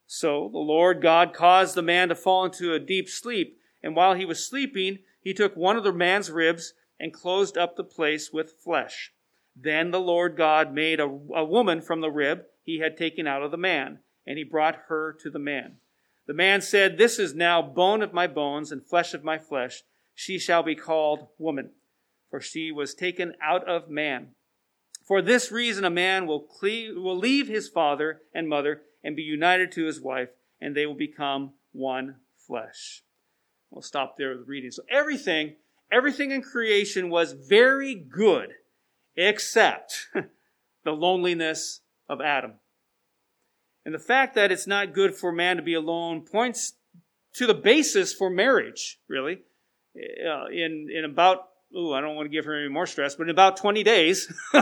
So 0.05 0.47
the 0.51 0.59
Lord 0.59 1.01
God 1.01 1.33
caused 1.33 1.73
the 1.73 1.81
man 1.81 2.09
to 2.09 2.15
fall 2.15 2.45
into 2.45 2.71
a 2.71 2.79
deep 2.79 3.09
sleep, 3.09 3.57
and 3.81 3.95
while 3.95 4.13
he 4.13 4.25
was 4.25 4.47
sleeping, 4.47 4.99
he 5.19 5.33
took 5.33 5.55
one 5.55 5.75
of 5.75 5.83
the 5.83 5.91
man's 5.91 6.29
ribs 6.29 6.75
and 6.99 7.11
closed 7.11 7.57
up 7.57 7.75
the 7.75 7.83
place 7.83 8.31
with 8.31 8.59
flesh. 8.63 9.13
Then 9.55 9.89
the 9.89 9.99
Lord 9.99 10.37
God 10.37 10.71
made 10.71 10.99
a, 10.99 11.05
a 11.05 11.43
woman 11.43 11.81
from 11.81 12.01
the 12.01 12.11
rib 12.11 12.43
he 12.61 12.77
had 12.77 12.95
taken 12.95 13.25
out 13.25 13.41
of 13.41 13.49
the 13.49 13.57
man, 13.57 14.01
and 14.27 14.37
he 14.37 14.43
brought 14.43 14.83
her 14.87 15.17
to 15.19 15.31
the 15.31 15.39
man. 15.39 15.77
The 16.27 16.35
man 16.35 16.61
said, 16.61 16.99
This 16.99 17.17
is 17.17 17.33
now 17.33 17.63
bone 17.63 18.03
of 18.03 18.13
my 18.13 18.27
bones 18.27 18.71
and 18.71 18.85
flesh 18.85 19.15
of 19.15 19.23
my 19.23 19.39
flesh. 19.39 19.81
She 20.19 20.39
shall 20.39 20.63
be 20.63 20.73
called 20.73 21.27
woman, 21.37 21.73
for 22.31 22.41
she 22.41 22.71
was 22.71 22.95
taken 22.95 23.35
out 23.39 23.69
of 23.69 23.87
man. 23.87 24.29
For 25.05 25.21
this 25.21 25.51
reason, 25.51 25.85
a 25.85 25.91
man 25.91 26.25
will, 26.25 26.39
cleave, 26.39 26.95
will 26.95 27.15
leave 27.15 27.47
his 27.47 27.69
father 27.69 28.21
and 28.33 28.49
mother 28.49 28.81
and 29.03 29.15
be 29.15 29.21
united 29.21 29.71
to 29.73 29.85
his 29.85 30.01
wife, 30.01 30.29
and 30.59 30.75
they 30.75 30.87
will 30.87 30.95
become 30.95 31.51
one 31.71 32.15
flesh. 32.35 33.03
We'll 33.69 33.83
stop 33.83 34.17
there 34.17 34.35
with 34.35 34.47
reading. 34.47 34.71
So 34.71 34.81
everything 34.89 35.57
everything 35.91 36.31
in 36.31 36.41
creation 36.41 37.11
was 37.11 37.33
very 37.33 37.93
good 37.93 38.55
except 39.15 40.07
the 40.83 40.91
loneliness 40.93 41.81
of 42.09 42.21
Adam. 42.21 42.53
And 43.85 43.93
the 43.93 43.99
fact 43.99 44.33
that 44.33 44.51
it's 44.51 44.65
not 44.65 44.95
good 44.95 45.13
for 45.13 45.31
man 45.31 45.57
to 45.57 45.61
be 45.61 45.75
alone 45.75 46.21
points 46.21 46.73
to 47.33 47.45
the 47.45 47.53
basis 47.53 48.13
for 48.13 48.31
marriage, 48.31 48.99
really. 49.07 49.43
Uh, 49.97 50.47
in, 50.47 50.89
in 50.93 51.05
about, 51.05 51.49
ooh, 51.75 51.93
I 51.93 52.01
don't 52.01 52.15
want 52.15 52.27
to 52.27 52.35
give 52.35 52.45
her 52.45 52.59
any 52.59 52.69
more 52.69 52.85
stress, 52.85 53.15
but 53.15 53.23
in 53.23 53.29
about 53.29 53.57
20 53.57 53.83
days, 53.83 54.31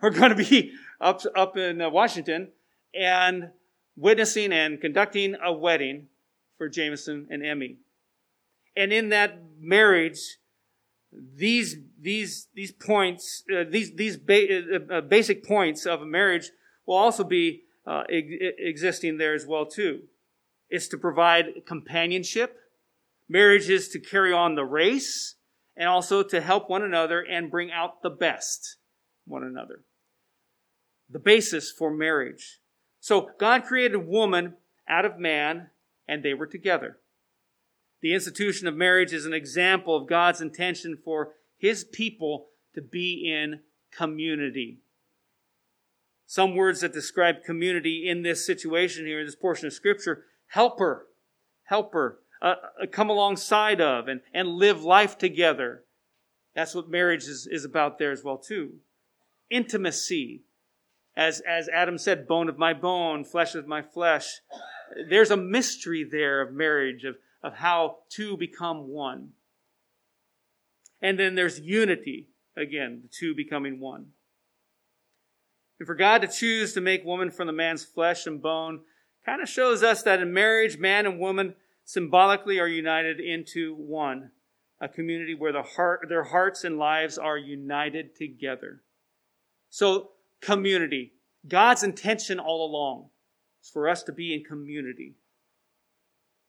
we're 0.00 0.10
going 0.10 0.36
to 0.36 0.44
be 0.44 0.72
up, 1.00 1.22
up 1.34 1.56
in 1.56 1.80
uh, 1.80 1.90
Washington 1.90 2.48
and 2.94 3.50
witnessing 3.96 4.52
and 4.52 4.80
conducting 4.80 5.36
a 5.42 5.52
wedding 5.52 6.08
for 6.58 6.68
Jameson 6.68 7.28
and 7.30 7.44
Emmy. 7.44 7.78
And 8.76 8.92
in 8.92 9.10
that 9.10 9.42
marriage, 9.58 10.38
these 11.12 11.76
these 12.00 12.48
these 12.54 12.72
points, 12.72 13.44
uh, 13.54 13.64
these 13.68 13.94
these 13.94 14.16
ba- 14.16 14.78
uh, 14.90 14.94
uh, 14.94 15.00
basic 15.02 15.44
points 15.44 15.84
of 15.84 16.00
a 16.00 16.06
marriage 16.06 16.50
will 16.86 16.96
also 16.96 17.22
be 17.22 17.64
e- 18.10 18.52
existing 18.58 19.18
there 19.18 19.34
as 19.34 19.46
well 19.46 19.66
too. 19.66 20.04
It's 20.70 20.88
to 20.88 20.96
provide 20.96 21.66
companionship. 21.66 22.56
Marriage 23.28 23.70
is 23.70 23.88
to 23.88 24.00
carry 24.00 24.32
on 24.32 24.54
the 24.54 24.64
race 24.64 25.36
and 25.76 25.88
also 25.88 26.22
to 26.22 26.40
help 26.40 26.68
one 26.68 26.82
another 26.82 27.20
and 27.20 27.50
bring 27.50 27.70
out 27.70 28.02
the 28.02 28.10
best 28.10 28.76
one 29.26 29.42
another. 29.42 29.84
The 31.10 31.18
basis 31.18 31.70
for 31.70 31.90
marriage. 31.90 32.60
So 33.00 33.30
God 33.38 33.64
created 33.64 34.06
woman 34.06 34.54
out 34.88 35.04
of 35.04 35.18
man 35.18 35.70
and 36.06 36.22
they 36.22 36.34
were 36.34 36.46
together. 36.46 36.98
The 38.00 38.14
institution 38.14 38.66
of 38.66 38.74
marriage 38.74 39.12
is 39.12 39.26
an 39.26 39.32
example 39.32 39.96
of 39.96 40.08
God's 40.08 40.40
intention 40.40 40.98
for 41.04 41.34
his 41.56 41.84
people 41.84 42.48
to 42.74 42.82
be 42.82 43.30
in 43.32 43.60
community. 43.96 44.78
Some 46.26 46.56
words 46.56 46.80
that 46.80 46.92
describe 46.92 47.44
community 47.44 48.08
in 48.08 48.22
this 48.22 48.44
situation 48.44 49.06
here, 49.06 49.20
in 49.20 49.26
this 49.26 49.36
portion 49.36 49.66
of 49.66 49.72
Scripture 49.72 50.24
helper, 50.48 51.06
helper, 51.64 52.21
uh, 52.42 52.56
uh, 52.82 52.86
come 52.90 53.08
alongside 53.08 53.80
of, 53.80 54.08
and, 54.08 54.20
and 54.34 54.48
live 54.48 54.82
life 54.82 55.16
together. 55.16 55.84
That's 56.54 56.74
what 56.74 56.90
marriage 56.90 57.24
is, 57.24 57.48
is 57.50 57.64
about 57.64 57.98
there 57.98 58.10
as 58.10 58.24
well, 58.24 58.36
too. 58.36 58.74
Intimacy. 59.48 60.42
As, 61.16 61.40
as 61.40 61.68
Adam 61.68 61.98
said, 61.98 62.26
bone 62.26 62.48
of 62.48 62.58
my 62.58 62.74
bone, 62.74 63.24
flesh 63.24 63.54
of 63.54 63.68
my 63.68 63.80
flesh. 63.80 64.40
There's 65.08 65.30
a 65.30 65.36
mystery 65.36 66.04
there 66.04 66.40
of 66.40 66.52
marriage, 66.52 67.04
of, 67.04 67.16
of 67.42 67.54
how 67.54 67.98
two 68.08 68.36
become 68.36 68.88
one. 68.88 69.30
And 71.00 71.18
then 71.18 71.34
there's 71.34 71.60
unity, 71.60 72.28
again, 72.56 73.02
the 73.02 73.08
two 73.08 73.34
becoming 73.34 73.78
one. 73.78 74.06
And 75.78 75.86
for 75.86 75.94
God 75.94 76.22
to 76.22 76.28
choose 76.28 76.72
to 76.72 76.80
make 76.80 77.04
woman 77.04 77.30
from 77.30 77.46
the 77.46 77.52
man's 77.52 77.84
flesh 77.84 78.26
and 78.26 78.40
bone 78.40 78.80
kind 79.24 79.42
of 79.42 79.48
shows 79.48 79.82
us 79.82 80.02
that 80.02 80.20
in 80.20 80.32
marriage, 80.32 80.78
man 80.78 81.06
and 81.06 81.18
woman 81.18 81.54
symbolically 81.84 82.58
are 82.58 82.68
united 82.68 83.20
into 83.20 83.74
one, 83.74 84.30
a 84.80 84.88
community 84.88 85.34
where 85.34 85.52
the 85.52 85.62
heart, 85.62 86.06
their 86.08 86.24
hearts 86.24 86.64
and 86.64 86.78
lives 86.78 87.18
are 87.18 87.38
united 87.38 88.16
together. 88.16 88.82
So, 89.70 90.10
community. 90.40 91.12
God's 91.48 91.82
intention 91.82 92.38
all 92.38 92.64
along 92.64 93.08
is 93.62 93.70
for 93.70 93.88
us 93.88 94.02
to 94.04 94.12
be 94.12 94.34
in 94.34 94.44
community. 94.44 95.14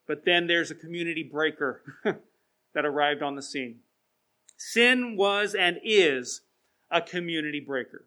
But 0.07 0.25
then 0.25 0.47
there's 0.47 0.71
a 0.71 0.75
community 0.75 1.23
breaker 1.23 1.81
that 2.73 2.85
arrived 2.85 3.21
on 3.21 3.35
the 3.35 3.41
scene. 3.41 3.79
Sin 4.57 5.15
was 5.17 5.55
and 5.55 5.79
is 5.83 6.41
a 6.91 7.01
community 7.01 7.59
breaker. 7.59 8.05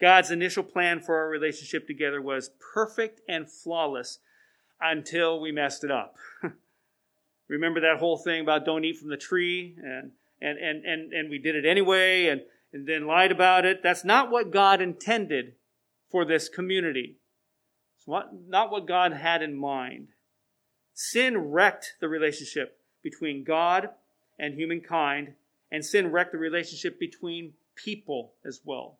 God's 0.00 0.30
initial 0.30 0.64
plan 0.64 1.00
for 1.00 1.16
our 1.16 1.28
relationship 1.28 1.86
together 1.86 2.20
was 2.20 2.50
perfect 2.74 3.20
and 3.28 3.50
flawless 3.50 4.18
until 4.80 5.40
we 5.40 5.52
messed 5.52 5.84
it 5.84 5.90
up. 5.90 6.16
Remember 7.48 7.80
that 7.80 7.98
whole 7.98 8.18
thing 8.18 8.40
about 8.40 8.64
don't 8.64 8.84
eat 8.84 8.98
from 8.98 9.10
the 9.10 9.16
tree 9.16 9.76
and 9.82 10.12
and 10.40 10.58
and 10.58 10.84
and, 10.84 11.12
and 11.12 11.30
we 11.30 11.38
did 11.38 11.56
it 11.56 11.66
anyway 11.66 12.26
and, 12.26 12.42
and 12.72 12.86
then 12.86 13.06
lied 13.06 13.32
about 13.32 13.64
it. 13.64 13.82
That's 13.82 14.04
not 14.04 14.30
what 14.30 14.50
God 14.50 14.80
intended 14.80 15.54
for 16.10 16.24
this 16.24 16.48
community. 16.48 17.16
It's 17.98 18.06
what, 18.06 18.30
not 18.48 18.70
what 18.70 18.86
God 18.86 19.12
had 19.12 19.42
in 19.42 19.54
mind. 19.56 20.08
Sin 20.92 21.36
wrecked 21.36 21.94
the 22.00 22.08
relationship 22.08 22.78
between 23.02 23.44
God 23.44 23.88
and 24.38 24.54
humankind, 24.54 25.34
and 25.72 25.84
sin 25.84 26.12
wrecked 26.12 26.32
the 26.32 26.38
relationship 26.38 27.00
between 27.00 27.54
people 27.74 28.34
as 28.44 28.60
well. 28.64 28.98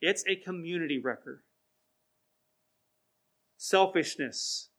It's 0.00 0.24
a 0.26 0.36
community 0.36 0.98
wrecker. 0.98 1.42
Selfishness. 3.62 4.70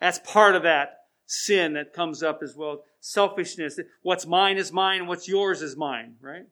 That's 0.00 0.20
part 0.20 0.54
of 0.54 0.62
that 0.62 1.06
sin 1.26 1.72
that 1.72 1.92
comes 1.92 2.22
up 2.22 2.44
as 2.44 2.54
well. 2.54 2.84
Selfishness. 3.00 3.80
What's 4.02 4.24
mine 4.24 4.56
is 4.56 4.70
mine, 4.70 5.08
what's 5.08 5.26
yours 5.26 5.62
is 5.62 5.76
mine, 5.76 6.14
right? 6.20 6.46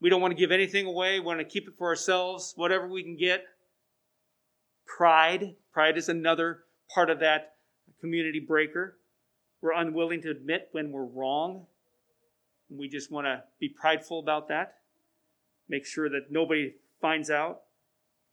We 0.00 0.10
don't 0.10 0.20
want 0.20 0.32
to 0.32 0.38
give 0.38 0.50
anything 0.50 0.84
away. 0.84 1.20
We 1.20 1.26
want 1.26 1.38
to 1.38 1.44
keep 1.44 1.68
it 1.68 1.74
for 1.78 1.86
ourselves, 1.86 2.54
whatever 2.56 2.88
we 2.88 3.04
can 3.04 3.16
get. 3.16 3.44
Pride. 4.84 5.54
Pride 5.72 5.96
is 5.96 6.08
another 6.08 6.64
part 6.92 7.08
of 7.08 7.20
that 7.20 7.54
community 8.00 8.40
breaker. 8.40 8.96
We're 9.60 9.74
unwilling 9.74 10.22
to 10.22 10.30
admit 10.30 10.70
when 10.72 10.90
we're 10.90 11.04
wrong. 11.04 11.66
We 12.68 12.88
just 12.88 13.12
want 13.12 13.28
to 13.28 13.44
be 13.60 13.68
prideful 13.68 14.18
about 14.18 14.48
that. 14.48 14.78
Make 15.68 15.86
sure 15.86 16.08
that 16.08 16.32
nobody 16.32 16.74
finds 17.00 17.30
out. 17.30 17.60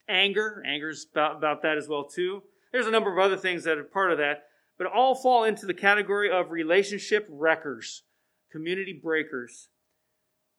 Anger. 0.07 0.63
Anger's 0.65 1.05
about, 1.11 1.35
about 1.37 1.61
that 1.61 1.77
as 1.77 1.87
well, 1.87 2.03
too. 2.03 2.41
There's 2.71 2.87
a 2.87 2.91
number 2.91 3.11
of 3.11 3.17
other 3.17 3.37
things 3.37 3.63
that 3.63 3.77
are 3.77 3.83
part 3.83 4.11
of 4.11 4.17
that 4.19 4.43
but 4.79 4.87
all 4.87 5.13
fall 5.13 5.43
into 5.43 5.67
the 5.67 5.73
category 5.73 6.31
of 6.31 6.49
relationship 6.49 7.27
wreckers, 7.29 8.03
community 8.49 8.93
breakers. 8.93 9.67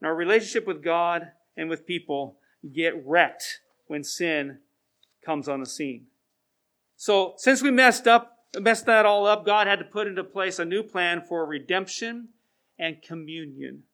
And 0.01 0.07
our 0.07 0.15
relationship 0.15 0.67
with 0.67 0.85
God 0.85 1.33
and 1.57 1.69
with 1.69 1.87
people 1.87 2.37
get 2.73 3.05
wrecked 3.05 3.61
when 3.87 4.05
sin 4.05 4.59
comes 5.25 5.49
on 5.49 5.61
the 5.61 5.67
scene. 5.67 6.07
So, 6.97 7.33
since 7.39 7.63
we 7.63 7.71
messed 7.71 8.07
up, 8.07 8.37
messed 8.59 8.85
that 8.87 9.07
all 9.07 9.27
up, 9.27 9.47
God 9.47 9.67
had 9.67 9.79
to 9.79 9.87
put 9.87 10.07
into 10.07 10.23
place 10.23 10.59
a 10.59 10.67
new 10.67 10.83
plan 10.83 11.23
for 11.27 11.47
redemption 11.47 12.29
and 12.79 13.01
communion. 13.01 13.85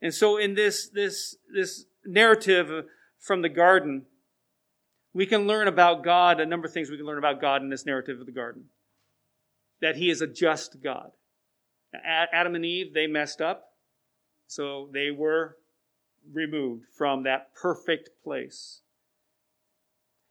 And 0.00 0.14
so, 0.14 0.36
in 0.36 0.54
this 0.54 0.88
this 0.88 1.36
this 1.52 1.86
narrative 2.06 2.86
from 3.18 3.42
the 3.42 3.48
garden, 3.48 4.06
we 5.14 5.26
can 5.26 5.46
learn 5.46 5.68
about 5.68 6.04
God, 6.04 6.40
a 6.40 6.46
number 6.46 6.66
of 6.66 6.72
things 6.72 6.90
we 6.90 6.96
can 6.96 7.06
learn 7.06 7.18
about 7.18 7.40
God 7.40 7.62
in 7.62 7.68
this 7.68 7.86
narrative 7.86 8.20
of 8.20 8.26
the 8.26 8.32
garden. 8.32 8.64
That 9.80 9.96
He 9.96 10.10
is 10.10 10.20
a 10.20 10.26
just 10.26 10.82
God. 10.82 11.12
Adam 11.94 12.54
and 12.54 12.64
Eve, 12.64 12.94
they 12.94 13.06
messed 13.06 13.42
up, 13.42 13.74
so 14.46 14.88
they 14.92 15.10
were 15.10 15.58
removed 16.32 16.86
from 16.96 17.24
that 17.24 17.54
perfect 17.54 18.10
place. 18.24 18.80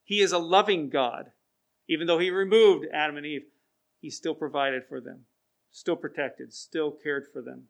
He 0.03 0.21
is 0.21 0.31
a 0.31 0.39
loving 0.39 0.89
God. 0.89 1.31
Even 1.88 2.07
though 2.07 2.19
He 2.19 2.31
removed 2.31 2.88
Adam 2.91 3.17
and 3.17 3.25
Eve, 3.25 3.43
He 4.00 4.09
still 4.09 4.33
provided 4.33 4.83
for 4.88 5.00
them, 5.00 5.25
still 5.71 5.95
protected, 5.95 6.53
still 6.53 6.91
cared 6.91 7.27
for 7.31 7.41
them. 7.41 7.65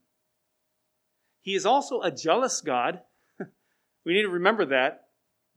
He 1.41 1.55
is 1.55 1.65
also 1.65 2.01
a 2.01 2.11
jealous 2.11 2.61
God. 2.61 3.01
we 4.05 4.13
need 4.13 4.21
to 4.21 4.29
remember 4.29 4.65
that. 4.65 5.07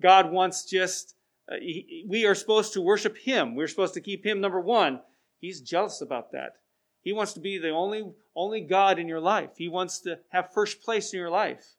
God 0.00 0.32
wants 0.32 0.64
just 0.64 1.14
uh, 1.50 1.56
he, 1.60 2.04
we 2.08 2.24
are 2.24 2.34
supposed 2.34 2.72
to 2.72 2.80
worship 2.80 3.18
Him. 3.18 3.54
We're 3.54 3.68
supposed 3.68 3.94
to 3.94 4.00
keep 4.00 4.24
Him 4.24 4.40
number 4.40 4.60
one. 4.60 5.00
He's 5.38 5.60
jealous 5.60 6.00
about 6.00 6.32
that. 6.32 6.54
He 7.02 7.12
wants 7.12 7.34
to 7.34 7.40
be 7.40 7.58
the 7.58 7.70
only, 7.70 8.12
only 8.34 8.62
God 8.62 8.98
in 8.98 9.08
your 9.08 9.20
life. 9.20 9.50
He 9.58 9.68
wants 9.68 10.00
to 10.00 10.20
have 10.30 10.54
first 10.54 10.82
place 10.82 11.12
in 11.12 11.18
your 11.18 11.30
life. 11.30 11.74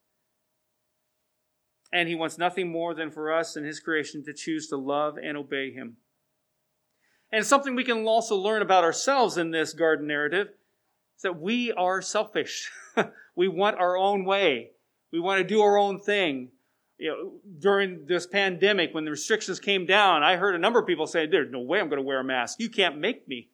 And 1.92 2.08
He 2.08 2.14
wants 2.14 2.38
nothing 2.38 2.70
more 2.70 2.94
than 2.94 3.10
for 3.10 3.32
us 3.32 3.56
and 3.56 3.66
His 3.66 3.80
creation 3.80 4.24
to 4.24 4.32
choose 4.32 4.68
to 4.68 4.76
love 4.76 5.18
and 5.18 5.36
obey 5.36 5.72
Him. 5.72 5.96
And 7.32 7.44
something 7.44 7.74
we 7.74 7.84
can 7.84 8.06
also 8.06 8.36
learn 8.36 8.62
about 8.62 8.84
ourselves 8.84 9.36
in 9.36 9.50
this 9.50 9.72
garden 9.72 10.06
narrative 10.06 10.48
is 11.16 11.22
that 11.22 11.40
we 11.40 11.72
are 11.72 12.00
selfish. 12.00 12.70
we 13.34 13.48
want 13.48 13.78
our 13.78 13.96
own 13.96 14.24
way. 14.24 14.70
We 15.12 15.18
want 15.18 15.38
to 15.38 15.44
do 15.44 15.60
our 15.60 15.76
own 15.76 15.98
thing 15.98 16.50
you 16.98 17.10
know, 17.10 17.32
during 17.58 18.06
this 18.06 18.26
pandemic, 18.26 18.94
when 18.94 19.04
the 19.04 19.10
restrictions 19.10 19.60
came 19.60 19.86
down, 19.86 20.22
I 20.22 20.36
heard 20.36 20.54
a 20.54 20.58
number 20.58 20.78
of 20.78 20.86
people 20.86 21.06
say, 21.06 21.26
There's 21.26 21.50
no 21.50 21.60
way 21.60 21.80
I'm 21.80 21.88
going 21.88 22.00
to 22.00 22.06
wear 22.06 22.20
a 22.20 22.24
mask. 22.24 22.58
You 22.58 22.70
can't 22.70 22.98
make 22.98 23.28
me. 23.28 23.50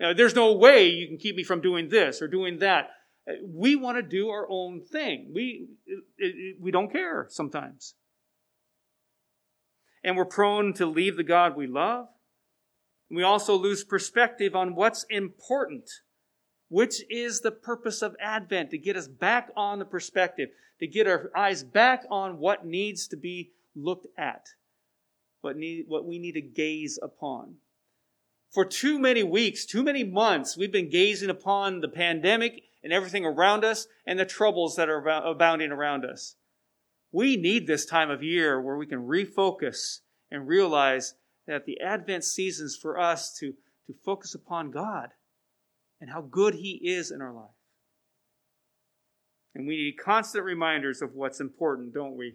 You 0.00 0.06
know, 0.06 0.14
There's 0.14 0.34
no 0.34 0.52
way 0.52 0.88
you 0.88 1.06
can 1.06 1.18
keep 1.18 1.36
me 1.36 1.44
from 1.44 1.60
doing 1.60 1.88
this 1.88 2.20
or 2.20 2.28
doing 2.28 2.58
that. 2.58 2.90
We 3.42 3.76
want 3.76 3.96
to 3.98 4.02
do 4.02 4.28
our 4.28 4.46
own 4.50 4.82
thing. 4.82 5.30
We, 5.34 5.68
we 6.60 6.70
don't 6.70 6.92
care 6.92 7.26
sometimes. 7.30 7.94
And 10.02 10.16
we're 10.16 10.26
prone 10.26 10.74
to 10.74 10.84
leave 10.84 11.16
the 11.16 11.22
God 11.22 11.56
we 11.56 11.66
love. 11.66 12.08
We 13.10 13.22
also 13.22 13.54
lose 13.54 13.84
perspective 13.84 14.54
on 14.54 14.74
what's 14.74 15.06
important 15.08 15.88
which 16.68 17.02
is 17.10 17.40
the 17.40 17.50
purpose 17.50 18.02
of 18.02 18.16
Advent, 18.20 18.70
to 18.70 18.78
get 18.78 18.96
us 18.96 19.08
back 19.08 19.50
on 19.56 19.78
the 19.78 19.84
perspective, 19.84 20.50
to 20.80 20.86
get 20.86 21.06
our 21.06 21.30
eyes 21.36 21.62
back 21.62 22.04
on 22.10 22.38
what 22.38 22.66
needs 22.66 23.06
to 23.08 23.16
be 23.16 23.52
looked 23.76 24.06
at, 24.16 24.46
what, 25.40 25.56
need, 25.56 25.84
what 25.88 26.04
we 26.04 26.18
need 26.18 26.32
to 26.32 26.40
gaze 26.40 26.98
upon. 27.02 27.56
For 28.50 28.64
too 28.64 28.98
many 28.98 29.22
weeks, 29.22 29.66
too 29.66 29.82
many 29.82 30.04
months, 30.04 30.56
we've 30.56 30.72
been 30.72 30.90
gazing 30.90 31.30
upon 31.30 31.80
the 31.80 31.88
pandemic 31.88 32.62
and 32.82 32.92
everything 32.92 33.24
around 33.24 33.64
us 33.64 33.86
and 34.06 34.18
the 34.18 34.24
troubles 34.24 34.76
that 34.76 34.88
are 34.88 35.06
abounding 35.08 35.72
around 35.72 36.04
us. 36.04 36.36
We 37.10 37.36
need 37.36 37.66
this 37.66 37.86
time 37.86 38.10
of 38.10 38.22
year 38.22 38.60
where 38.60 38.76
we 38.76 38.86
can 38.86 39.06
refocus 39.06 40.00
and 40.30 40.46
realize 40.46 41.14
that 41.46 41.66
the 41.66 41.80
Advent 41.80 42.24
seasons 42.24 42.76
for 42.76 42.98
us 42.98 43.36
to, 43.38 43.52
to 43.86 43.94
focus 44.04 44.34
upon 44.34 44.70
God 44.70 45.10
and 46.04 46.12
how 46.12 46.20
good 46.20 46.52
He 46.56 46.72
is 46.82 47.10
in 47.10 47.22
our 47.22 47.32
life. 47.32 47.56
And 49.54 49.66
we 49.66 49.74
need 49.74 49.96
constant 49.96 50.44
reminders 50.44 51.00
of 51.00 51.14
what's 51.14 51.40
important, 51.40 51.94
don't 51.94 52.14
we? 52.14 52.34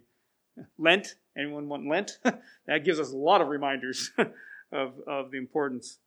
Lent, 0.80 1.14
anyone 1.38 1.70
want 1.70 1.88
Lent? 1.88 2.18
that 2.66 2.84
gives 2.84 3.00
us 3.00 3.12
a 3.12 3.16
lot 3.16 3.42
of 3.42 3.48
reminders 3.48 4.10
of, 4.72 4.94
of 5.06 5.30
the 5.30 5.38
importance 5.38 6.00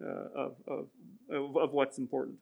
uh, 0.00 0.06
of, 0.06 0.54
of, 0.68 0.86
of, 1.28 1.56
of 1.56 1.72
what's 1.72 1.98
important. 1.98 2.36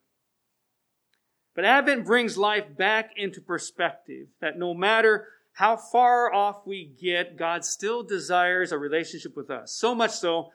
But 1.54 1.64
Advent 1.64 2.04
brings 2.04 2.36
life 2.36 2.76
back 2.76 3.12
into 3.16 3.40
perspective 3.40 4.26
that 4.42 4.58
no 4.58 4.74
matter 4.74 5.28
how 5.54 5.78
far 5.78 6.30
off 6.30 6.66
we 6.66 6.84
get, 7.00 7.38
God 7.38 7.64
still 7.64 8.02
desires 8.02 8.72
a 8.72 8.78
relationship 8.78 9.38
with 9.38 9.48
us. 9.48 9.72
So 9.72 9.94
much 9.94 10.10
so 10.10 10.50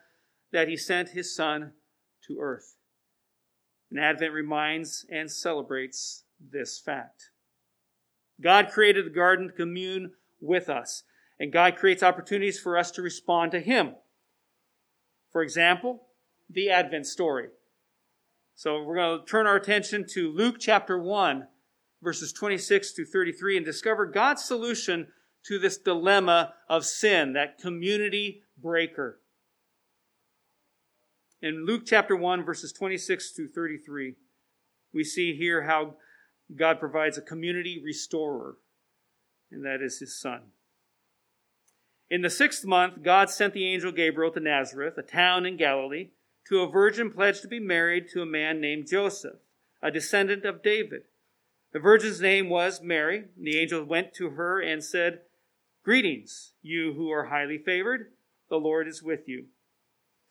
that 0.51 0.67
He 0.67 0.77
sent 0.77 1.09
His 1.09 1.35
Son 1.35 1.71
to 2.27 2.37
earth. 2.39 2.75
And 3.91 3.99
Advent 3.99 4.33
reminds 4.33 5.05
and 5.11 5.29
celebrates 5.29 6.23
this 6.39 6.79
fact. 6.79 7.29
God 8.41 8.69
created 8.71 9.05
the 9.05 9.11
garden 9.11 9.49
to 9.49 9.53
commune 9.53 10.13
with 10.39 10.69
us, 10.69 11.03
and 11.39 11.51
God 11.51 11.75
creates 11.75 12.01
opportunities 12.01 12.59
for 12.59 12.77
us 12.77 12.89
to 12.91 13.01
respond 13.01 13.51
to 13.51 13.59
Him. 13.59 13.95
For 15.31 15.43
example, 15.43 16.07
the 16.49 16.69
Advent 16.69 17.05
story. 17.05 17.49
So 18.55 18.81
we're 18.81 18.95
going 18.95 19.19
to 19.19 19.25
turn 19.25 19.45
our 19.45 19.55
attention 19.55 20.05
to 20.13 20.31
Luke 20.31 20.55
chapter 20.59 20.97
1, 20.97 21.47
verses 22.01 22.33
26 22.33 22.93
to 22.93 23.05
33, 23.05 23.57
and 23.57 23.65
discover 23.65 24.05
God's 24.05 24.43
solution 24.43 25.07
to 25.47 25.59
this 25.59 25.77
dilemma 25.77 26.53
of 26.69 26.85
sin, 26.85 27.33
that 27.33 27.57
community 27.57 28.43
breaker 28.57 29.20
in 31.41 31.65
Luke 31.65 31.83
chapter 31.85 32.15
1, 32.15 32.43
verses 32.43 32.71
26 32.71 33.31
to 33.33 33.47
33, 33.47 34.15
we 34.93 35.03
see 35.03 35.35
here 35.35 35.63
how 35.63 35.95
God 36.55 36.79
provides 36.79 37.17
a 37.17 37.21
community 37.21 37.81
restorer, 37.83 38.57
and 39.51 39.65
that 39.65 39.81
is 39.81 39.99
his 39.99 40.19
son. 40.19 40.41
In 42.09 42.21
the 42.21 42.29
sixth 42.29 42.65
month, 42.65 43.03
God 43.03 43.29
sent 43.29 43.53
the 43.53 43.65
angel 43.65 43.91
Gabriel 43.91 44.31
to 44.33 44.39
Nazareth, 44.39 44.97
a 44.97 45.01
town 45.01 45.45
in 45.45 45.57
Galilee, 45.57 46.09
to 46.47 46.59
a 46.59 46.69
virgin 46.69 47.09
pledged 47.09 47.41
to 47.41 47.47
be 47.47 47.59
married 47.59 48.09
to 48.09 48.21
a 48.21 48.25
man 48.25 48.59
named 48.59 48.87
Joseph, 48.87 49.39
a 49.81 49.89
descendant 49.89 50.45
of 50.45 50.61
David. 50.61 51.03
The 51.71 51.79
virgin's 51.79 52.19
name 52.19 52.49
was 52.49 52.81
Mary. 52.81 53.25
The 53.41 53.57
angel 53.57 53.83
went 53.85 54.13
to 54.15 54.31
her 54.31 54.59
and 54.61 54.83
said, 54.83 55.21
Greetings, 55.83 56.51
you 56.61 56.93
who 56.93 57.09
are 57.09 57.25
highly 57.25 57.57
favored. 57.57 58.11
The 58.49 58.57
Lord 58.57 58.87
is 58.87 59.01
with 59.01 59.27
you. 59.27 59.45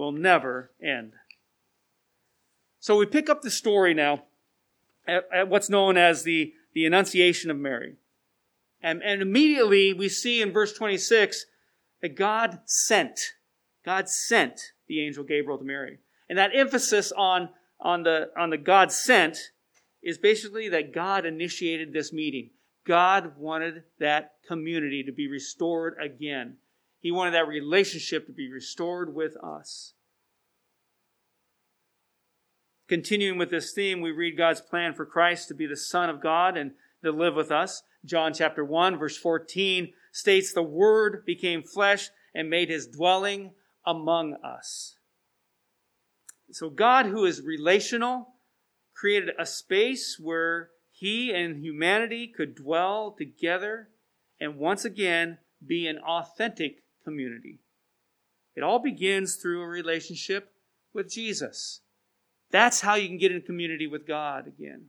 will 0.00 0.12
never 0.12 0.70
end. 0.82 1.12
So 2.80 2.96
we 2.96 3.04
pick 3.04 3.28
up 3.28 3.42
the 3.42 3.50
story 3.50 3.92
now 3.92 4.24
at, 5.06 5.24
at 5.30 5.48
what's 5.48 5.68
known 5.68 5.98
as 5.98 6.22
the, 6.22 6.54
the 6.72 6.86
Annunciation 6.86 7.50
of 7.50 7.58
Mary. 7.58 7.96
And, 8.82 9.02
and 9.02 9.20
immediately 9.20 9.92
we 9.92 10.08
see 10.08 10.40
in 10.40 10.52
verse 10.52 10.72
26 10.72 11.44
that 12.00 12.16
God 12.16 12.60
sent, 12.64 13.20
God 13.84 14.08
sent 14.08 14.72
the 14.88 15.04
angel 15.04 15.22
Gabriel 15.22 15.58
to 15.58 15.64
Mary. 15.64 15.98
And 16.30 16.38
that 16.38 16.52
emphasis 16.54 17.12
on, 17.12 17.50
on 17.78 18.02
the, 18.02 18.30
on 18.38 18.48
the 18.48 18.56
God 18.56 18.90
sent 18.90 19.36
is 20.02 20.16
basically 20.16 20.70
that 20.70 20.94
God 20.94 21.26
initiated 21.26 21.92
this 21.92 22.10
meeting. 22.10 22.50
God 22.86 23.36
wanted 23.36 23.82
that 23.98 24.32
community 24.48 25.02
to 25.02 25.12
be 25.12 25.28
restored 25.28 25.96
again. 26.02 26.56
He 27.00 27.10
wanted 27.10 27.32
that 27.32 27.48
relationship 27.48 28.26
to 28.26 28.32
be 28.32 28.50
restored 28.50 29.14
with 29.14 29.36
us. 29.42 29.94
Continuing 32.88 33.38
with 33.38 33.50
this 33.50 33.72
theme, 33.72 34.00
we 34.00 34.10
read 34.10 34.36
God's 34.36 34.60
plan 34.60 34.94
for 34.94 35.06
Christ 35.06 35.48
to 35.48 35.54
be 35.54 35.66
the 35.66 35.76
Son 35.76 36.10
of 36.10 36.20
God 36.20 36.56
and 36.56 36.72
to 37.02 37.10
live 37.10 37.34
with 37.34 37.50
us. 37.50 37.82
John 38.04 38.34
chapter 38.34 38.64
1, 38.64 38.98
verse 38.98 39.16
14 39.16 39.92
states, 40.12 40.52
The 40.52 40.62
Word 40.62 41.24
became 41.24 41.62
flesh 41.62 42.10
and 42.34 42.50
made 42.50 42.68
his 42.68 42.86
dwelling 42.86 43.52
among 43.86 44.34
us. 44.44 44.96
So, 46.50 46.68
God, 46.68 47.06
who 47.06 47.24
is 47.24 47.42
relational, 47.42 48.34
created 48.94 49.30
a 49.38 49.46
space 49.46 50.18
where 50.20 50.70
he 50.90 51.32
and 51.32 51.64
humanity 51.64 52.26
could 52.26 52.56
dwell 52.56 53.14
together 53.16 53.88
and 54.40 54.56
once 54.56 54.84
again 54.84 55.38
be 55.64 55.86
an 55.86 55.98
authentic 55.98 56.82
community. 57.04 57.58
It 58.54 58.62
all 58.62 58.78
begins 58.78 59.36
through 59.36 59.62
a 59.62 59.66
relationship 59.66 60.52
with 60.92 61.10
Jesus. 61.10 61.80
That's 62.50 62.80
how 62.80 62.96
you 62.96 63.08
can 63.08 63.18
get 63.18 63.32
in 63.32 63.42
community 63.42 63.86
with 63.86 64.06
God 64.06 64.46
again. 64.46 64.86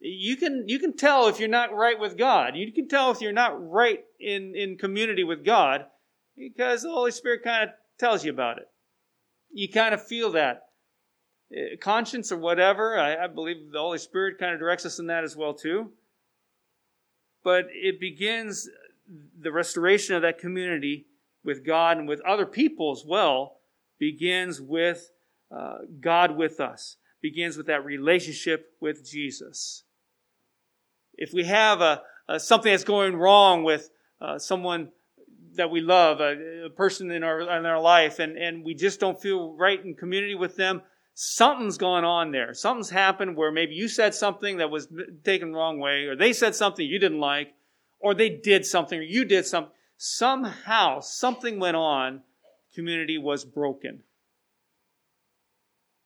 You 0.00 0.36
can, 0.36 0.64
you 0.66 0.80
can 0.80 0.96
tell 0.96 1.28
if 1.28 1.38
you're 1.38 1.48
not 1.48 1.72
right 1.72 1.98
with 1.98 2.18
God. 2.18 2.56
You 2.56 2.72
can 2.72 2.88
tell 2.88 3.12
if 3.12 3.20
you're 3.20 3.32
not 3.32 3.70
right 3.70 4.00
in, 4.18 4.54
in 4.56 4.76
community 4.76 5.22
with 5.22 5.44
God 5.44 5.86
because 6.36 6.82
the 6.82 6.90
Holy 6.90 7.12
Spirit 7.12 7.44
kind 7.44 7.64
of 7.64 7.70
tells 7.98 8.24
you 8.24 8.32
about 8.32 8.58
it. 8.58 8.68
You 9.52 9.68
kind 9.68 9.94
of 9.94 10.04
feel 10.04 10.32
that. 10.32 10.64
Uh, 11.54 11.76
conscience 11.80 12.32
or 12.32 12.38
whatever, 12.38 12.98
I, 12.98 13.24
I 13.24 13.26
believe 13.28 13.70
the 13.70 13.78
Holy 13.78 13.98
Spirit 13.98 14.38
kind 14.38 14.52
of 14.54 14.58
directs 14.58 14.86
us 14.86 14.98
in 14.98 15.06
that 15.06 15.22
as 15.22 15.36
well 15.36 15.54
too. 15.54 15.90
But 17.44 17.66
it 17.70 18.00
begins 18.00 18.68
the 19.40 19.52
restoration 19.52 20.16
of 20.16 20.22
that 20.22 20.38
community 20.38 21.06
with 21.44 21.64
God 21.64 21.98
and 21.98 22.08
with 22.08 22.20
other 22.22 22.46
people 22.46 22.92
as 22.92 23.04
well 23.06 23.58
begins 23.98 24.60
with 24.60 25.10
uh, 25.54 25.78
God 26.00 26.36
with 26.36 26.60
us, 26.60 26.96
begins 27.20 27.56
with 27.56 27.66
that 27.66 27.84
relationship 27.84 28.72
with 28.80 29.08
Jesus. 29.08 29.84
If 31.14 31.32
we 31.32 31.44
have 31.44 31.80
a, 31.80 32.02
a 32.28 32.40
something 32.40 32.72
that's 32.72 32.84
going 32.84 33.16
wrong 33.16 33.64
with 33.64 33.90
uh, 34.20 34.38
someone 34.38 34.90
that 35.54 35.70
we 35.70 35.80
love, 35.80 36.20
a, 36.20 36.66
a, 36.66 36.70
person 36.70 37.10
in 37.10 37.22
our 37.22 37.40
in 37.40 37.66
our 37.66 37.80
life, 37.80 38.18
and, 38.18 38.38
and 38.38 38.64
we 38.64 38.74
just 38.74 39.00
don't 39.00 39.20
feel 39.20 39.52
right 39.54 39.84
in 39.84 39.94
community 39.94 40.34
with 40.34 40.56
them, 40.56 40.82
something's 41.14 41.78
going 41.78 42.04
on 42.04 42.32
there. 42.32 42.54
Something's 42.54 42.90
happened 42.90 43.36
where 43.36 43.52
maybe 43.52 43.74
you 43.74 43.88
said 43.88 44.14
something 44.14 44.58
that 44.58 44.70
was 44.70 44.88
taken 45.24 45.52
the 45.52 45.58
wrong 45.58 45.78
way, 45.78 46.04
or 46.04 46.16
they 46.16 46.32
said 46.32 46.54
something 46.54 46.86
you 46.86 46.98
didn't 46.98 47.20
like, 47.20 47.54
or 48.00 48.14
they 48.14 48.30
did 48.30 48.64
something, 48.64 48.98
or 48.98 49.02
you 49.02 49.24
did 49.24 49.46
something. 49.46 49.72
Somehow, 50.04 50.98
something 50.98 51.60
went 51.60 51.76
on. 51.76 52.22
Community 52.74 53.18
was 53.18 53.44
broken. 53.44 54.02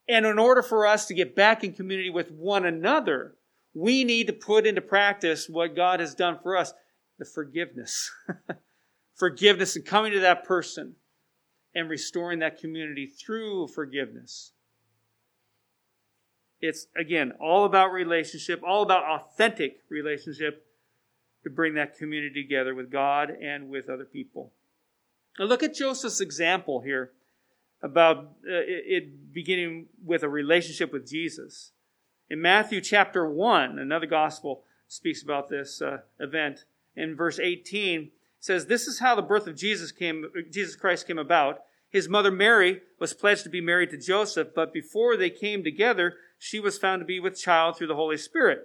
And 0.07 0.27
in 0.27 0.39
order 0.39 0.61
for 0.61 0.87
us 0.87 1.07
to 1.07 1.15
get 1.15 1.35
back 1.35 1.65
in 1.65 1.73
community 1.73 2.11
with 2.11 2.31
one 2.31 2.67
another, 2.67 3.37
we 3.73 4.05
need 4.05 4.27
to 4.27 4.35
put 4.35 4.67
into 4.67 4.83
practice 4.83 5.49
what 5.49 5.75
God 5.75 6.01
has 6.01 6.15
done 6.15 6.39
for 6.43 6.59
us 6.59 6.75
the 7.19 7.25
forgiveness. 7.25 8.13
forgiveness 9.15 9.77
and 9.77 9.87
coming 9.87 10.13
to 10.13 10.21
that 10.21 10.45
person 10.45 10.97
and 11.75 11.89
restoring 11.89 12.41
that 12.41 12.61
community 12.61 13.07
through 13.07 13.69
forgiveness. 13.69 14.53
It's, 16.61 16.87
again, 16.95 17.33
all 17.41 17.65
about 17.65 17.93
relationship, 17.93 18.61
all 18.63 18.83
about 18.83 19.05
authentic 19.05 19.79
relationship 19.89 20.66
to 21.47 21.51
bring 21.51 21.75
that 21.75 21.97
community 21.97 22.43
together 22.43 22.75
with 22.75 22.91
God 22.91 23.31
and 23.31 23.69
with 23.69 23.89
other 23.89 24.05
people. 24.05 24.51
Now 25.39 25.45
look 25.45 25.63
at 25.63 25.77
Joseph's 25.77 26.21
example 26.21 26.81
here 26.81 27.13
about 27.81 28.19
uh, 28.19 28.67
it 28.67 29.33
beginning 29.33 29.87
with 30.05 30.25
a 30.25 30.29
relationship 30.29 30.93
with 30.93 31.09
Jesus. 31.09 31.71
In 32.29 32.43
Matthew 32.43 32.81
chapter 32.81 33.31
1, 33.31 33.79
another 33.79 34.07
gospel 34.07 34.65
speaks 34.89 35.23
about 35.23 35.49
this 35.49 35.81
uh, 35.81 35.99
event. 36.19 36.65
In 36.97 37.15
verse 37.15 37.39
18, 37.39 38.11
says, 38.41 38.67
This 38.67 38.89
is 38.89 38.99
how 38.99 39.15
the 39.15 39.23
birth 39.23 39.47
of 39.47 39.55
Jesus 39.55 39.93
came, 39.93 40.29
Jesus 40.51 40.75
Christ 40.75 41.07
came 41.07 41.19
about. 41.19 41.61
His 41.89 42.09
mother 42.09 42.33
Mary 42.33 42.81
was 42.99 43.15
pledged 43.15 43.45
to 43.45 43.51
be 43.51 43.61
married 43.61 43.91
to 43.91 43.99
Joseph, 43.99 44.49
but 44.53 44.73
before 44.73 45.17
they 45.17 45.31
came 45.31 45.63
together, 45.63 46.15
she 46.41 46.59
was 46.59 46.77
found 46.77 47.03
to 47.03 47.07
be 47.07 47.21
with 47.21 47.41
child 47.41 47.77
through 47.77 47.87
the 47.87 47.95
Holy 47.95 48.17
Spirit. 48.17 48.65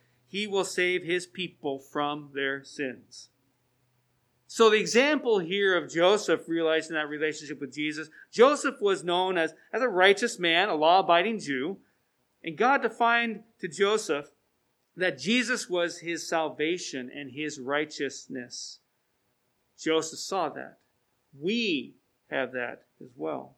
he 0.31 0.47
will 0.47 0.63
save 0.63 1.03
his 1.03 1.27
people 1.27 1.77
from 1.77 2.29
their 2.33 2.63
sins. 2.63 3.27
So 4.47 4.69
the 4.69 4.79
example 4.79 5.39
here 5.39 5.77
of 5.77 5.91
Joseph 5.91 6.47
realizing 6.47 6.95
that 6.95 7.09
relationship 7.09 7.59
with 7.59 7.73
Jesus, 7.73 8.09
Joseph 8.31 8.75
was 8.79 9.03
known 9.03 9.37
as, 9.37 9.53
as 9.73 9.81
a 9.81 9.89
righteous 9.89 10.39
man, 10.39 10.69
a 10.69 10.75
law-abiding 10.75 11.39
Jew, 11.39 11.79
and 12.41 12.57
God 12.57 12.81
defined 12.81 13.43
to 13.59 13.67
Joseph 13.67 14.31
that 14.95 15.19
Jesus 15.19 15.69
was 15.69 15.99
his 15.99 16.27
salvation 16.27 17.11
and 17.13 17.31
his 17.31 17.59
righteousness. 17.59 18.79
Joseph 19.77 20.19
saw 20.19 20.47
that. 20.49 20.77
We 21.37 21.95
have 22.29 22.53
that 22.53 22.83
as 23.01 23.09
well. 23.17 23.57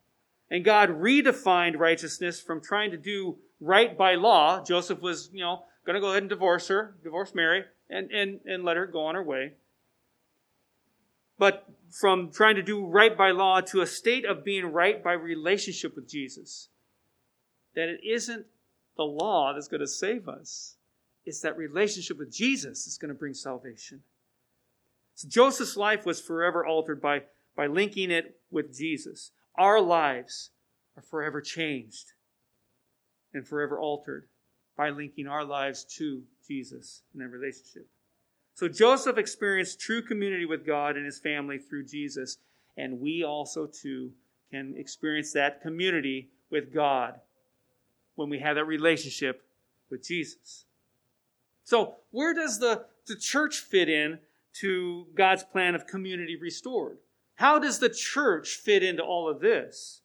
And 0.49 0.65
God 0.65 0.89
redefined 0.89 1.77
righteousness 1.77 2.41
from 2.41 2.61
trying 2.61 2.89
to 2.91 2.97
do 2.97 3.37
right 3.59 3.95
by 3.95 4.15
law. 4.15 4.63
Joseph 4.63 5.01
was, 5.01 5.29
you 5.33 5.41
know, 5.41 5.65
going 5.85 5.95
to 5.95 6.01
go 6.01 6.09
ahead 6.09 6.23
and 6.23 6.29
divorce 6.29 6.67
her, 6.67 6.95
divorce 7.03 7.33
Mary, 7.35 7.65
and, 7.89 8.11
and, 8.11 8.39
and 8.45 8.63
let 8.63 8.77
her 8.77 8.87
go 8.87 9.05
on 9.05 9.15
her 9.15 9.23
way 9.23 9.53
but 11.37 11.65
from 11.89 12.31
trying 12.31 12.55
to 12.55 12.63
do 12.63 12.85
right 12.85 13.17
by 13.17 13.31
law 13.31 13.61
to 13.61 13.81
a 13.81 13.85
state 13.85 14.25
of 14.25 14.43
being 14.43 14.65
right 14.65 15.03
by 15.03 15.13
relationship 15.13 15.95
with 15.95 16.09
Jesus. 16.09 16.69
That 17.75 17.89
it 17.89 17.99
isn't 18.01 18.45
the 18.95 19.03
law 19.03 19.53
that's 19.53 19.67
going 19.67 19.81
to 19.81 19.87
save 19.87 20.29
us. 20.29 20.77
It's 21.25 21.41
that 21.41 21.57
relationship 21.57 22.17
with 22.17 22.31
Jesus 22.31 22.85
that's 22.85 22.97
going 22.97 23.09
to 23.09 23.19
bring 23.19 23.33
salvation. 23.33 24.03
So 25.15 25.27
Joseph's 25.27 25.77
life 25.77 26.05
was 26.05 26.21
forever 26.21 26.65
altered 26.65 27.01
by, 27.01 27.23
by 27.55 27.67
linking 27.67 28.11
it 28.11 28.37
with 28.51 28.75
Jesus. 28.75 29.31
Our 29.57 29.81
lives 29.81 30.51
are 30.95 31.03
forever 31.03 31.41
changed 31.41 32.13
and 33.33 33.47
forever 33.47 33.79
altered 33.79 34.27
by 34.77 34.89
linking 34.89 35.27
our 35.27 35.43
lives 35.43 35.83
to 35.97 36.23
Jesus 36.47 37.03
in 37.13 37.19
that 37.19 37.29
relationship. 37.29 37.87
So 38.55 38.67
Joseph 38.67 39.17
experienced 39.17 39.79
true 39.79 40.01
community 40.01 40.45
with 40.45 40.65
God 40.65 40.95
and 40.95 41.05
his 41.05 41.19
family 41.19 41.57
through 41.57 41.85
Jesus, 41.85 42.37
and 42.77 42.99
we 42.99 43.23
also 43.23 43.67
too 43.67 44.11
can 44.51 44.75
experience 44.77 45.33
that 45.33 45.61
community 45.61 46.29
with 46.51 46.73
God 46.73 47.19
when 48.15 48.29
we 48.29 48.39
have 48.39 48.55
that 48.55 48.65
relationship 48.65 49.43
with 49.89 50.03
Jesus. 50.03 50.65
So, 51.63 51.95
where 52.11 52.33
does 52.33 52.59
the, 52.59 52.85
the 53.07 53.15
church 53.15 53.59
fit 53.59 53.89
in 53.89 54.19
to 54.59 55.07
God's 55.15 55.43
plan 55.43 55.73
of 55.73 55.87
community 55.87 56.35
restored? 56.35 56.97
How 57.35 57.57
does 57.57 57.79
the 57.79 57.89
church 57.89 58.55
fit 58.55 58.83
into 58.83 59.01
all 59.01 59.27
of 59.27 59.39
this? 59.39 60.01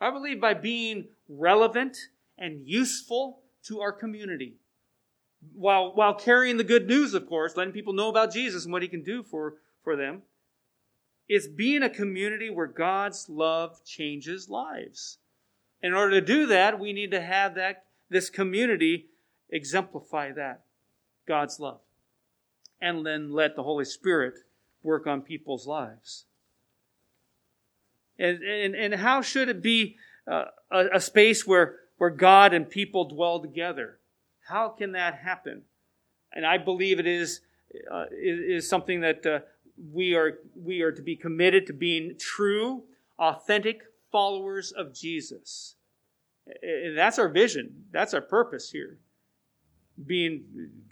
I 0.00 0.10
believe 0.10 0.40
by 0.40 0.54
being 0.54 1.06
relevant 1.28 1.96
and 2.36 2.66
useful 2.66 3.40
to 3.64 3.80
our 3.80 3.92
community 3.92 4.56
while, 5.54 5.94
while 5.94 6.14
carrying 6.14 6.56
the 6.56 6.64
good 6.64 6.86
news, 6.86 7.14
of 7.14 7.26
course, 7.26 7.56
letting 7.56 7.72
people 7.72 7.92
know 7.92 8.08
about 8.08 8.32
Jesus 8.32 8.64
and 8.64 8.72
what 8.72 8.82
he 8.82 8.88
can 8.88 9.02
do 9.02 9.22
for, 9.22 9.54
for 9.82 9.96
them, 9.96 10.22
it's 11.28 11.46
being 11.46 11.82
a 11.82 11.90
community 11.90 12.50
where 12.50 12.66
God's 12.66 13.28
love 13.28 13.84
changes 13.84 14.48
lives. 14.48 15.18
In 15.82 15.94
order 15.94 16.20
to 16.20 16.26
do 16.26 16.46
that, 16.46 16.80
we 16.80 16.92
need 16.92 17.10
to 17.12 17.20
have 17.20 17.54
that, 17.54 17.84
this 18.08 18.30
community 18.30 19.06
exemplify 19.50 20.32
that, 20.32 20.62
God's 21.26 21.60
love. 21.60 21.80
And 22.80 23.04
then 23.04 23.32
let 23.32 23.56
the 23.56 23.62
Holy 23.62 23.84
Spirit 23.84 24.34
work 24.82 25.06
on 25.06 25.20
people's 25.20 25.66
lives. 25.66 26.24
And, 28.18 28.42
and, 28.42 28.74
and 28.74 28.94
how 28.94 29.20
should 29.20 29.48
it 29.48 29.62
be 29.62 29.96
uh, 30.30 30.46
a, 30.70 30.86
a 30.94 31.00
space 31.00 31.46
where, 31.46 31.76
where 31.98 32.10
God 32.10 32.54
and 32.54 32.68
people 32.68 33.04
dwell 33.04 33.40
together? 33.40 33.98
How 34.48 34.70
can 34.70 34.92
that 34.92 35.16
happen? 35.16 35.62
And 36.32 36.46
I 36.46 36.58
believe 36.58 36.98
it 36.98 37.06
is, 37.06 37.40
uh, 37.90 38.04
is, 38.10 38.68
something 38.68 39.00
that 39.00 39.26
uh, 39.26 39.40
we, 39.92 40.14
are, 40.14 40.38
we 40.54 40.80
are 40.82 40.92
to 40.92 41.02
be 41.02 41.16
committed 41.16 41.66
to 41.66 41.72
being 41.72 42.16
true, 42.18 42.84
authentic 43.18 43.82
followers 44.10 44.72
of 44.72 44.94
Jesus. 44.94 45.74
And 46.62 46.96
that's 46.96 47.18
our 47.18 47.28
vision. 47.28 47.84
That's 47.92 48.14
our 48.14 48.20
purpose 48.20 48.70
here. 48.70 48.98
Being 50.06 50.44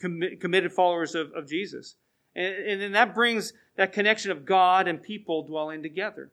commi- 0.02 0.38
committed 0.40 0.72
followers 0.72 1.14
of, 1.14 1.32
of 1.32 1.48
Jesus. 1.48 1.96
And, 2.34 2.54
and 2.54 2.80
then 2.80 2.92
that 2.92 3.14
brings 3.14 3.52
that 3.76 3.92
connection 3.92 4.30
of 4.30 4.44
God 4.44 4.88
and 4.88 5.02
people 5.02 5.46
dwelling 5.46 5.82
together. 5.82 6.30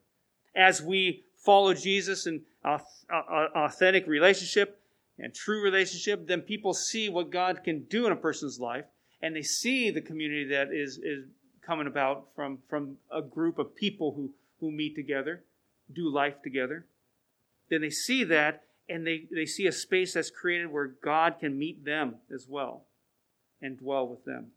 As 0.56 0.82
we 0.82 1.24
follow 1.36 1.74
Jesus 1.74 2.28
in 2.28 2.42
authentic 2.64 4.08
relationship 4.08 4.80
and 5.20 5.34
true 5.34 5.62
relationship, 5.62 6.28
then 6.28 6.42
people 6.42 6.74
see 6.74 7.10
what 7.10 7.30
God 7.30 7.62
can 7.64 7.84
do 7.84 8.06
in 8.06 8.12
a 8.12 8.16
person's 8.16 8.60
life, 8.60 8.86
and 9.22 9.36
they 9.36 9.42
see 9.42 9.92
the 9.92 10.02
community 10.02 10.46
that 10.46 10.74
is, 10.74 10.98
is 10.98 11.26
coming 11.66 11.88
about 11.88 12.28
from, 12.36 12.60
from 12.70 12.98
a 13.12 13.22
group 13.22 13.60
of 13.60 13.76
people 13.76 14.14
who, 14.16 14.32
who 14.60 14.72
meet 14.72 14.96
together, 14.96 15.44
do 15.94 16.10
life 16.10 16.42
together. 16.42 16.86
Then 17.70 17.82
they 17.82 17.90
see 17.90 18.24
that, 18.26 18.64
and 18.90 19.06
they, 19.06 19.26
they 19.32 19.46
see 19.46 19.68
a 19.68 19.72
space 19.72 20.14
that's 20.14 20.30
created 20.30 20.72
where 20.72 20.88
God 20.88 21.36
can 21.40 21.58
meet 21.58 21.86
them 21.86 22.16
as 22.34 22.48
well 22.48 22.86
and 23.62 23.78
dwell 23.78 24.08
with 24.08 24.26
them. 24.26 24.48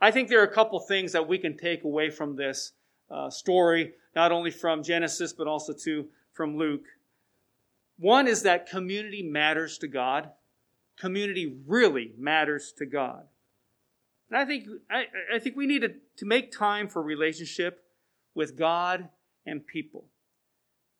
I 0.00 0.10
think 0.10 0.28
there 0.28 0.40
are 0.40 0.44
a 0.44 0.52
couple 0.52 0.78
things 0.80 1.12
that 1.12 1.28
we 1.28 1.38
can 1.38 1.56
take 1.56 1.84
away 1.84 2.10
from 2.10 2.36
this 2.36 2.72
uh, 3.10 3.30
story, 3.30 3.92
not 4.14 4.32
only 4.32 4.50
from 4.50 4.82
Genesis, 4.82 5.32
but 5.32 5.46
also 5.46 5.72
to, 5.84 6.06
from 6.38 6.56
Luke. 6.56 6.84
One 7.98 8.28
is 8.28 8.44
that 8.44 8.70
community 8.70 9.24
matters 9.24 9.76
to 9.78 9.88
God. 9.88 10.30
Community 10.96 11.58
really 11.66 12.12
matters 12.16 12.72
to 12.78 12.86
God. 12.86 13.24
And 14.30 14.38
I 14.38 14.44
think, 14.44 14.68
I, 14.88 15.06
I 15.34 15.40
think 15.40 15.56
we 15.56 15.66
need 15.66 15.82
to, 15.82 15.94
to 16.18 16.24
make 16.24 16.56
time 16.56 16.86
for 16.86 17.02
relationship 17.02 17.82
with 18.36 18.56
God 18.56 19.08
and 19.44 19.66
people. 19.66 20.04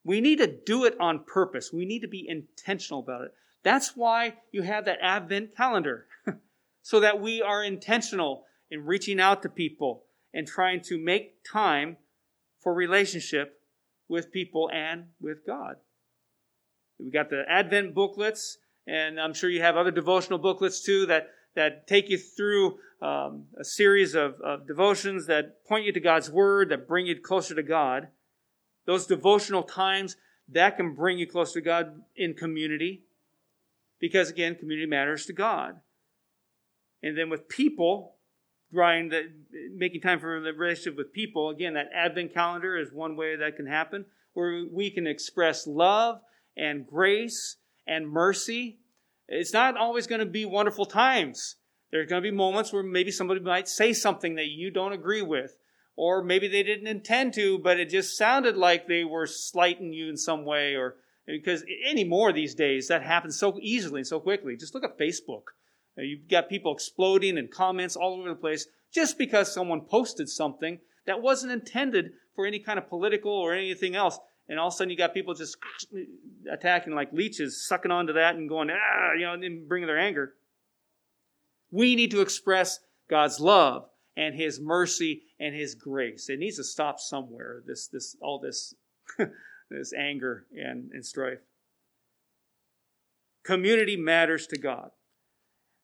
We 0.05 0.20
need 0.20 0.38
to 0.38 0.48
do 0.48 0.85
it 0.85 0.96
on 0.98 1.24
purpose. 1.24 1.72
We 1.72 1.85
need 1.85 2.01
to 2.01 2.09
be 2.09 2.27
intentional 2.29 3.01
about 3.01 3.22
it. 3.22 3.35
That's 3.62 3.96
why 3.96 4.38
you 4.51 4.62
have 4.62 4.87
that 4.87 4.98
Advent 5.01 5.57
calendar, 5.57 6.07
so 6.83 6.98
that 6.98 7.20
we 7.20 7.42
are 7.42 7.62
intentional 7.62 8.44
in 8.72 8.85
reaching 8.85 9.20
out 9.20 9.42
to 9.42 9.48
people 9.48 10.05
and 10.35 10.48
trying 10.48 10.81
to 10.83 10.98
make 10.98 11.44
time 11.44 11.96
for 12.61 12.74
relationship 12.74 13.58
with 14.09 14.33
people 14.33 14.71
and 14.73 15.07
with 15.21 15.47
God. 15.47 15.77
We 16.99 17.11
got 17.11 17.31
the 17.31 17.44
Advent 17.49 17.94
booklets, 17.94 18.59
and 18.87 19.21
I'm 19.21 19.35
sure 19.35 19.51
you 19.51 19.61
have 19.61 19.77
other 19.77 19.90
devotional 19.90 20.38
booklets 20.38 20.81
too 20.81 21.07
that, 21.07 21.29
that 21.55 21.87
take 21.87 22.09
you 22.09 22.18
through 22.18 22.79
um, 23.01 23.44
a 23.59 23.64
series 23.64 24.14
of, 24.14 24.40
of 24.40 24.66
devotions 24.66 25.27
that 25.27 25.64
point 25.66 25.85
you 25.85 25.92
to 25.92 26.01
God's 26.01 26.31
Word, 26.31 26.71
that 26.71 26.88
bring 26.88 27.07
you 27.07 27.21
closer 27.21 27.55
to 27.55 27.62
God. 27.62 28.09
Those 28.87 29.07
devotional 29.07 29.62
times, 29.62 30.16
that 30.49 30.77
can 30.77 30.94
bring 30.94 31.18
you 31.18 31.27
closer 31.27 31.61
to 31.61 31.64
God 31.64 32.03
in 32.16 32.35
community. 32.35 33.05
Because 34.01 34.31
again, 34.31 34.57
community 34.57 34.88
matters 34.88 35.27
to 35.27 35.33
God. 35.33 35.81
And 37.03 37.16
then 37.16 37.31
with 37.31 37.49
people, 37.49 38.14
drawing 38.72 39.09
the, 39.09 39.31
making 39.74 40.00
time 40.00 40.20
for 40.20 40.40
the 40.40 40.52
relationship 40.52 40.96
with 40.96 41.12
people. 41.12 41.50
Again, 41.50 41.74
that 41.74 41.90
Advent 41.94 42.35
calendar 42.35 42.76
is 42.76 42.92
one 42.92 43.16
way 43.16 43.37
that 43.37 43.57
can 43.57 43.66
happen, 43.66 44.04
where 44.35 44.64
we 44.70 44.90
can 44.90 45.07
express 45.07 45.66
love 45.66 46.20
and 46.57 46.87
grace 46.87 47.57
and 47.87 48.09
mercy. 48.09 48.78
It's 49.28 49.52
not 49.52 49.76
always 49.76 50.07
going 50.07 50.20
to 50.20 50.26
be 50.26 50.44
wonderful 50.44 50.87
times. 50.87 51.57
There's 51.90 52.09
going 52.09 52.22
to 52.22 52.31
be 52.31 52.37
moments 52.37 52.72
where 52.72 52.83
maybe 52.83 53.11
somebody 53.11 53.40
might 53.40 53.68
say 53.68 53.92
something 53.92 54.35
that 54.35 54.48
you 54.48 54.70
don't 54.70 54.92
agree 54.92 55.22
with, 55.22 55.57
or 55.96 56.22
maybe 56.22 56.48
they 56.48 56.62
didn't 56.62 56.87
intend 56.87 57.35
to, 57.35 57.59
but 57.59 57.81
it 57.81 57.88
just 57.88 58.16
sounded 58.16 58.57
like 58.57 58.87
they 58.87 59.04
were 59.04 59.26
slighting 59.26 59.92
you 59.92 60.09
in 60.09 60.16
some 60.16 60.44
way, 60.44 60.74
or 60.74 60.96
because 61.26 61.64
anymore 61.87 62.33
these 62.33 62.54
days 62.54 62.88
that 62.88 63.02
happens 63.02 63.38
so 63.38 63.59
easily 63.61 64.00
and 64.00 64.07
so 64.07 64.20
quickly. 64.20 64.57
Just 64.57 64.74
look 64.74 64.85
at 64.85 64.98
Facebook. 64.98 65.44
You've 66.02 66.28
got 66.28 66.48
people 66.48 66.72
exploding 66.72 67.38
and 67.38 67.50
comments 67.50 67.96
all 67.96 68.14
over 68.14 68.28
the 68.28 68.34
place 68.34 68.66
just 68.92 69.18
because 69.18 69.52
someone 69.52 69.82
posted 69.82 70.28
something 70.28 70.78
that 71.06 71.22
wasn't 71.22 71.52
intended 71.52 72.12
for 72.34 72.46
any 72.46 72.58
kind 72.58 72.78
of 72.78 72.88
political 72.88 73.32
or 73.32 73.54
anything 73.54 73.96
else. 73.96 74.18
And 74.48 74.58
all 74.58 74.68
of 74.68 74.74
a 74.74 74.76
sudden 74.76 74.90
you 74.90 74.96
got 74.96 75.12
people 75.12 75.34
just 75.34 75.56
attacking 76.50 76.94
like 76.94 77.12
leeches, 77.12 77.66
sucking 77.66 77.90
onto 77.90 78.12
that 78.14 78.37
and 78.37 78.48
going, 78.48 78.70
ah, 78.70 79.12
you 79.14 79.26
know, 79.26 79.34
and 79.34 79.68
bringing 79.68 79.87
their 79.87 79.98
anger. 79.98 80.34
We 81.70 81.96
need 81.96 82.11
to 82.12 82.20
express 82.20 82.80
God's 83.11 83.40
love 83.40 83.88
and 84.16 84.34
His 84.34 84.61
mercy 84.61 85.22
and 85.38 85.54
His 85.54 85.74
grace. 85.74 86.28
It 86.28 86.38
needs 86.38 86.56
to 86.56 86.64
stop 86.64 86.98
somewhere, 86.98 87.62
this, 87.66 87.88
this, 87.88 88.16
all 88.22 88.38
this, 88.38 88.74
this 89.70 89.92
anger 89.92 90.46
and, 90.52 90.90
and 90.92 91.04
strife. 91.04 91.40
Community 93.44 93.96
matters 93.96 94.46
to 94.48 94.58
God. 94.58 94.90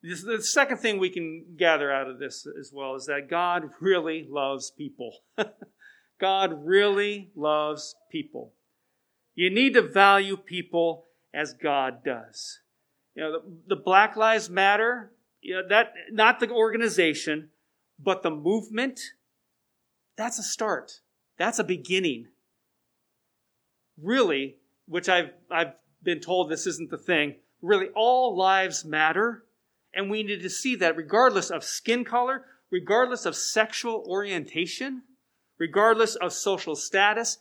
The 0.07 0.43
second 0.43 0.79
thing 0.79 0.99
we 0.99 1.09
can 1.09 1.55
gather 1.57 1.91
out 1.91 2.11
of 2.11 2.19
this 2.19 2.47
as 2.61 2.71
well 2.75 2.95
is 2.95 3.07
that 3.07 3.31
God 3.31 3.71
really 3.81 4.27
loves 4.29 4.71
people. 4.71 5.21
God 6.21 6.67
really 6.67 7.31
loves 7.35 7.95
people. 8.13 8.53
You 9.35 9.49
need 9.49 9.73
to 9.75 9.81
value 9.83 10.37
people 10.37 11.07
as 11.33 11.55
God 11.55 12.05
does. 12.05 12.61
You 13.15 13.23
know, 13.23 13.33
the, 13.33 13.43
the 13.69 13.83
Black 13.83 14.15
Lives 14.15 14.51
Matter, 14.51 15.11
you 15.41 15.55
know, 15.55 15.69
that, 15.71 15.95
not 16.13 16.39
the 16.39 16.51
organization, 16.51 17.49
but 17.99 18.23
the 18.23 18.31
movement, 18.31 19.01
that's 20.19 20.39
a 20.39 20.43
start. 20.43 21.01
That's 21.39 21.59
a 21.59 21.65
beginning. 21.65 22.27
Really, 23.99 24.57
which 24.87 25.09
I've, 25.09 25.31
I've 25.51 25.73
been 26.03 26.21
told 26.21 26.51
this 26.51 26.67
isn't 26.67 26.91
the 26.91 26.99
thing, 26.99 27.37
really 27.63 27.89
all 27.95 28.37
lives 28.37 28.85
matter 28.85 29.44
and 29.95 30.11
we 30.11 30.23
need 30.23 30.43
to 30.43 30.51
see 30.51 30.77
that 30.77 30.97
regardless 30.97 31.51
of 31.51 31.65
skin 31.65 32.05
color, 32.05 32.45
regardless 32.71 33.27
of 33.27 33.37
sexual 33.37 34.05
orientation, 34.07 35.03
regardless 35.59 36.15
of 36.17 36.33
social 36.33 36.75
status, 36.75 37.39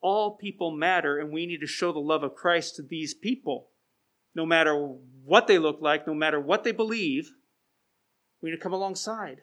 all 0.00 0.36
people 0.36 0.70
matter, 0.70 1.18
and 1.18 1.32
we 1.32 1.46
need 1.46 1.60
to 1.60 1.66
show 1.66 1.92
the 1.92 1.98
love 1.98 2.22
of 2.22 2.34
Christ 2.34 2.76
to 2.76 2.82
these 2.82 3.14
people. 3.14 3.68
No 4.34 4.46
matter 4.46 4.74
what 5.24 5.46
they 5.46 5.58
look 5.58 5.80
like, 5.80 6.06
no 6.06 6.14
matter 6.14 6.40
what 6.40 6.64
they 6.64 6.72
believe, 6.72 7.30
we 8.40 8.50
need 8.50 8.56
to 8.56 8.62
come 8.62 8.72
alongside. 8.72 9.42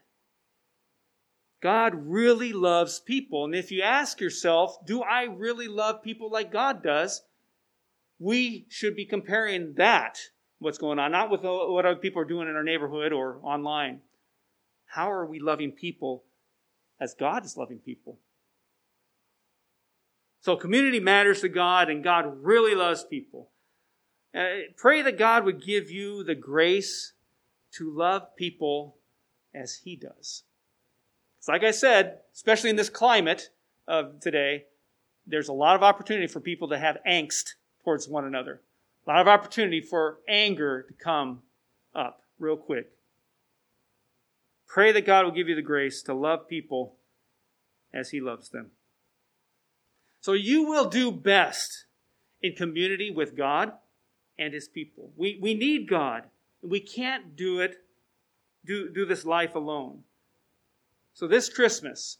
God 1.61 1.93
really 1.95 2.53
loves 2.53 2.99
people. 2.99 3.45
And 3.45 3.55
if 3.55 3.71
you 3.71 3.81
ask 3.81 4.21
yourself, 4.21 4.77
do 4.85 5.01
I 5.01 5.23
really 5.23 5.67
love 5.67 6.03
people 6.03 6.29
like 6.31 6.51
God 6.51 6.83
does? 6.83 7.23
We 8.19 8.65
should 8.69 8.95
be 8.95 9.05
comparing 9.05 9.73
that 9.73 10.19
what's 10.65 10.79
going 10.79 10.99
on, 10.99 11.11
not 11.11 11.29
with 11.29 11.43
what 11.43 11.85
other 11.85 11.95
people 11.95 12.21
are 12.21 12.25
doing 12.25 12.49
in 12.49 12.55
our 12.55 12.63
neighborhood 12.63 13.13
or 13.13 13.37
online. 13.43 14.01
How 14.87 15.11
are 15.11 15.25
we 15.25 15.39
loving 15.39 15.71
people 15.71 16.23
as 16.99 17.13
God 17.13 17.45
is 17.45 17.55
loving 17.55 17.77
people? 17.77 18.17
So 20.41 20.55
community 20.55 20.99
matters 20.99 21.41
to 21.41 21.49
God, 21.49 21.89
and 21.89 22.03
God 22.03 22.43
really 22.43 22.75
loves 22.75 23.03
people. 23.03 23.49
Uh, 24.35 24.45
pray 24.75 25.01
that 25.01 25.17
God 25.17 25.45
would 25.45 25.63
give 25.63 25.89
you 25.89 26.23
the 26.23 26.35
grace 26.35 27.13
to 27.73 27.95
love 27.95 28.35
people 28.35 28.97
as 29.53 29.75
He 29.83 29.95
does. 29.95 30.43
It's 31.39 31.47
like 31.47 31.63
I 31.63 31.71
said, 31.71 32.19
especially 32.33 32.69
in 32.69 32.75
this 32.75 32.89
climate 32.89 33.49
of 33.87 34.19
today, 34.19 34.65
there's 35.27 35.47
a 35.47 35.53
lot 35.53 35.75
of 35.75 35.83
opportunity 35.83 36.27
for 36.27 36.39
people 36.39 36.69
to 36.69 36.79
have 36.79 36.97
angst 37.07 37.53
towards 37.83 38.07
one 38.07 38.25
another. 38.25 38.61
A 39.05 39.11
lot 39.11 39.21
of 39.21 39.27
opportunity 39.27 39.81
for 39.81 40.19
anger 40.27 40.83
to 40.83 40.93
come 40.93 41.43
up 41.93 42.21
real 42.39 42.57
quick. 42.57 42.91
Pray 44.67 44.91
that 44.91 45.05
God 45.05 45.25
will 45.25 45.31
give 45.31 45.47
you 45.47 45.55
the 45.55 45.61
grace 45.61 46.01
to 46.03 46.13
love 46.13 46.47
people 46.47 46.95
as 47.93 48.09
He 48.09 48.19
loves 48.19 48.49
them. 48.49 48.71
So 50.21 50.33
you 50.33 50.63
will 50.63 50.89
do 50.89 51.11
best 51.11 51.85
in 52.41 52.53
community 52.53 53.11
with 53.11 53.37
God 53.37 53.73
and 54.39 54.53
His 54.53 54.67
people. 54.67 55.11
We, 55.15 55.39
we 55.41 55.53
need 55.53 55.87
God. 55.87 56.23
We 56.61 56.79
can't 56.79 57.35
do 57.35 57.59
it, 57.59 57.77
do, 58.65 58.89
do 58.89 59.05
this 59.05 59.23
life 59.23 59.53
alone. 59.53 59.99
So 61.13 61.27
this 61.27 61.47
Christmas, 61.47 62.17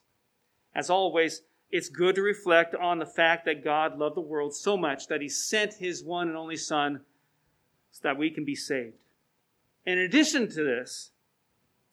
as 0.76 0.90
always, 0.90 1.42
it's 1.72 1.90
good 1.90 2.16
to 2.16 2.22
reflect 2.22 2.74
on 2.76 3.00
the 3.00 3.06
fact 3.06 3.46
that 3.46 3.64
God 3.64 3.98
loved 3.98 4.16
the 4.16 4.22
world 4.22 4.56
so 4.56 4.78
much 4.78 5.08
that 5.08 5.22
he 5.22 5.30
sent 5.30 5.76
his 5.76 6.04
one 6.04 6.28
and 6.28 6.38
only 6.38 6.58
Son 6.58 7.02
so 7.92 8.00
that 8.04 8.18
we 8.18 8.30
can 8.30 8.46
be 8.46 8.56
saved. 8.56 8.98
In 9.86 9.98
addition 9.98 10.50
to 10.50 10.64
this, 10.64 11.12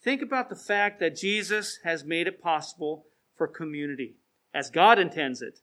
think 0.03 0.23
about 0.23 0.49
the 0.49 0.57
fact 0.57 1.01
that 1.01 1.17
Jesus 1.17 1.79
has 1.85 2.05
made 2.05 2.27
it 2.27 2.43
possible 2.43 3.07
for 3.37 3.47
community 3.47 4.17
as 4.55 4.71
God 4.71 4.99
intends 4.99 5.43
it. 5.43 5.61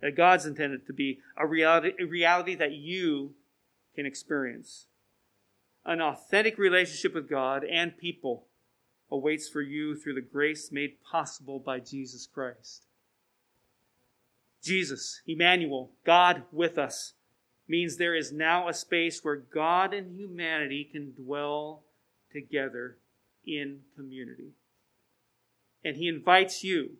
That 0.00 0.16
God's 0.16 0.44
intended 0.44 0.86
to 0.86 0.92
be 0.92 1.20
a 1.36 1.46
reality, 1.46 1.92
a 1.98 2.04
reality 2.04 2.54
that 2.56 2.72
you 2.72 3.34
can 3.94 4.04
experience. 4.04 4.86
an 5.84 6.00
authentic 6.00 6.58
relationship 6.58 7.14
with 7.14 7.28
God 7.28 7.64
and 7.64 7.96
people 7.96 8.46
awaits 9.14 9.48
for 9.48 9.62
you 9.62 9.94
through 9.94 10.14
the 10.14 10.20
grace 10.20 10.72
made 10.72 11.02
possible 11.04 11.60
by 11.60 11.78
Jesus 11.78 12.26
Christ. 12.26 12.82
Jesus, 14.60 15.20
Emmanuel, 15.24 15.92
God 16.04 16.42
with 16.50 16.78
us, 16.78 17.12
means 17.68 17.96
there 17.96 18.16
is 18.16 18.32
now 18.32 18.68
a 18.68 18.74
space 18.74 19.22
where 19.22 19.36
God 19.36 19.94
and 19.94 20.18
humanity 20.18 20.88
can 20.90 21.12
dwell 21.12 21.84
together 22.32 22.96
in 23.46 23.80
community. 23.94 24.50
And 25.84 25.96
He 25.96 26.08
invites 26.08 26.64
you 26.64 26.96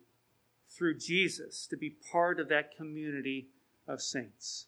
through 0.69 0.97
Jesus 0.97 1.67
to 1.67 1.75
be 1.75 1.97
part 2.11 2.39
of 2.39 2.47
that 2.47 2.77
community 2.77 3.47
of 3.87 4.01
saints. 4.01 4.67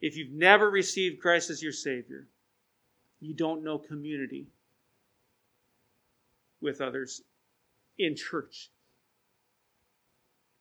If 0.00 0.16
you've 0.16 0.32
never 0.32 0.70
received 0.70 1.20
Christ 1.20 1.50
as 1.50 1.62
your 1.62 1.72
Savior, 1.72 2.28
you 3.20 3.34
don't 3.34 3.64
know 3.64 3.78
community 3.78 4.46
with 6.62 6.80
others 6.80 7.22
in 7.98 8.16
church. 8.16 8.70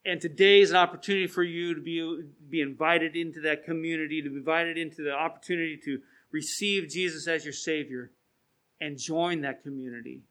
And 0.03 0.19
today 0.19 0.61
is 0.61 0.71
an 0.71 0.77
opportunity 0.77 1.27
for 1.27 1.43
you 1.43 1.75
to 1.75 1.81
be, 1.81 2.23
be 2.49 2.61
invited 2.61 3.15
into 3.15 3.41
that 3.41 3.65
community, 3.65 4.21
to 4.23 4.29
be 4.29 4.37
invited 4.37 4.77
into 4.77 5.03
the 5.03 5.13
opportunity 5.13 5.79
to 5.85 5.99
receive 6.31 6.89
Jesus 6.89 7.27
as 7.27 7.45
your 7.45 7.53
Savior 7.53 8.11
and 8.79 8.97
join 8.97 9.41
that 9.41 9.61
community. 9.61 10.21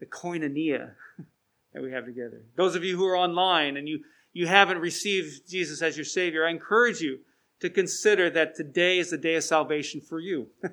The 0.00 0.06
koinonia 0.06 0.92
that 1.74 1.82
we 1.82 1.92
have 1.92 2.06
together. 2.06 2.42
Those 2.56 2.74
of 2.74 2.84
you 2.84 2.96
who 2.96 3.04
are 3.04 3.16
online 3.16 3.76
and 3.76 3.86
you, 3.86 4.00
you 4.32 4.46
haven't 4.46 4.78
received 4.78 5.48
Jesus 5.48 5.82
as 5.82 5.96
your 5.96 6.04
Savior, 6.04 6.46
I 6.46 6.50
encourage 6.50 7.00
you 7.00 7.18
to 7.60 7.68
consider 7.68 8.30
that 8.30 8.54
today 8.54 8.98
is 8.98 9.10
the 9.10 9.18
day 9.18 9.34
of 9.34 9.44
salvation 9.44 10.00
for 10.00 10.18
you. 10.18 10.48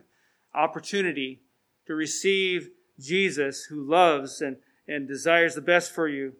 Opportunity 0.56 1.42
to 1.88 1.96
receive 1.96 2.70
Jesus 3.04 3.66
who 3.66 3.84
loves 3.84 4.42
and, 4.42 4.58
and 4.88 5.08
desires 5.08 5.56
the 5.56 5.62
best 5.62 5.92
for 5.92 6.08
you, 6.08 6.34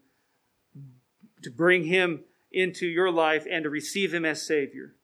to 1.44 1.52
bring 1.52 1.86
him 1.86 2.24
into 2.52 2.88
your 2.88 3.12
life 3.12 3.46
and 3.50 3.64
to 3.64 3.70
receive 3.70 4.14
him 4.14 4.26
as 4.26 4.42
Savior. 4.42 4.96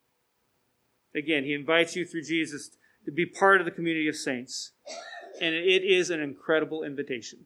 Again, 1.13 1.43
he 1.43 1.54
invites 1.54 1.95
you 1.95 2.06
through 2.06 2.24
Jesus 2.24 2.72
to 3.06 3.12
be 3.12 3.26
part 3.26 3.60
of 3.60 3.65
the 3.65 3.72
community 3.72 4.08
of 4.08 4.15
saints. 4.15 4.72
And 5.41 5.56
it 5.56 5.84
is 5.84 6.10
an 6.10 6.22
incredible 6.22 6.84
invitation. 6.84 7.45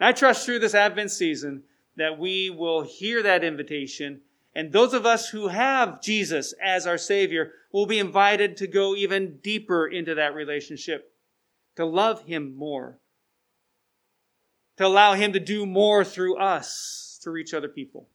I 0.00 0.12
trust 0.12 0.44
through 0.44 0.60
this 0.60 0.74
Advent 0.74 1.10
season 1.10 1.64
that 1.96 2.18
we 2.18 2.50
will 2.50 2.82
hear 2.82 3.22
that 3.22 3.44
invitation. 3.44 4.20
And 4.54 4.72
those 4.72 4.94
of 4.94 5.06
us 5.06 5.28
who 5.28 5.48
have 5.48 6.02
Jesus 6.02 6.54
as 6.62 6.86
our 6.86 6.98
Savior 6.98 7.52
will 7.72 7.86
be 7.86 7.98
invited 7.98 8.56
to 8.58 8.66
go 8.66 8.94
even 8.94 9.38
deeper 9.42 9.86
into 9.86 10.14
that 10.14 10.34
relationship, 10.34 11.12
to 11.76 11.84
love 11.84 12.24
Him 12.24 12.54
more, 12.56 12.98
to 14.76 14.86
allow 14.86 15.14
Him 15.14 15.32
to 15.32 15.40
do 15.40 15.66
more 15.66 16.04
through 16.04 16.36
us 16.36 17.18
to 17.22 17.30
reach 17.30 17.54
other 17.54 17.68
people. 17.68 18.08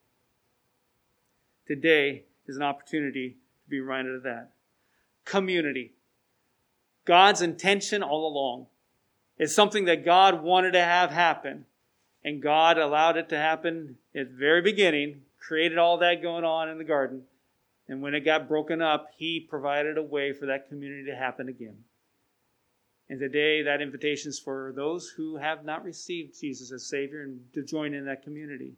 Today 1.67 2.24
is 2.48 2.56
an 2.56 2.63
opportunity 2.63 3.38
to 3.63 3.70
be 3.70 3.80
reminded 3.80 4.15
of 4.15 4.24
that. 4.24 4.52
Community. 5.26 5.93
God's 7.06 7.41
intention 7.41 8.04
all 8.04 8.28
along 8.28 8.67
is 9.38 9.54
something 9.54 9.86
that 9.86 10.06
God 10.06 10.41
wanted 10.41 10.72
to 10.72 10.82
have 10.82 11.12
happen. 11.12 11.65
And 12.24 12.41
God 12.41 12.78
allowed 12.78 13.17
it 13.17 13.30
to 13.30 13.38
happen 13.38 13.98
at 14.15 14.32
the 14.32 14.38
very 14.38 14.62
beginning, 14.62 15.22
created 15.39 15.78
all 15.78 15.98
that 16.00 16.22
going 16.22 16.43
on 16.43 16.70
in 16.70 16.78
the 16.78 16.84
garden. 16.84 17.24
And 17.88 18.02
when 18.02 18.13
it 18.13 18.26
got 18.26 18.50
broken 18.50 18.82
up, 18.82 19.12
He 19.15 19.39
provided 19.39 19.98
a 19.98 20.04
way 20.04 20.34
for 20.34 20.48
that 20.48 20.67
community 20.67 21.06
to 21.06 21.15
happen 21.15 21.48
again. 21.48 21.78
And 23.10 23.20
today, 23.20 23.62
that 23.62 23.82
invitation 23.82 24.30
is 24.30 24.39
for 24.39 24.74
those 24.76 25.08
who 25.10 25.38
have 25.38 25.63
not 25.63 25.84
received 25.84 26.39
Jesus 26.39 26.72
as 26.72 26.89
Savior 26.89 27.24
and 27.24 27.39
to 27.54 27.63
join 27.63 27.93
in 27.93 28.06
that 28.06 28.24
community. 28.24 28.74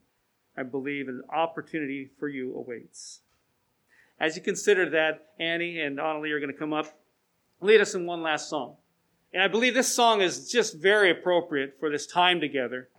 I 0.55 0.63
believe 0.63 1.07
an 1.07 1.23
opportunity 1.33 2.09
for 2.19 2.27
you 2.27 2.55
awaits. 2.55 3.21
As 4.19 4.35
you 4.35 4.41
consider 4.41 4.89
that, 4.91 5.29
Annie 5.39 5.79
and 5.79 5.97
Annalie 5.97 6.31
are 6.31 6.39
going 6.39 6.51
to 6.51 6.57
come 6.57 6.73
up, 6.73 6.87
lead 7.61 7.81
us 7.81 7.95
in 7.95 8.05
one 8.05 8.21
last 8.21 8.49
song. 8.49 8.75
And 9.33 9.41
I 9.41 9.47
believe 9.47 9.73
this 9.73 9.93
song 9.93 10.21
is 10.21 10.51
just 10.51 10.75
very 10.75 11.09
appropriate 11.09 11.77
for 11.79 11.89
this 11.89 12.05
time 12.05 12.39
together. 12.39 12.89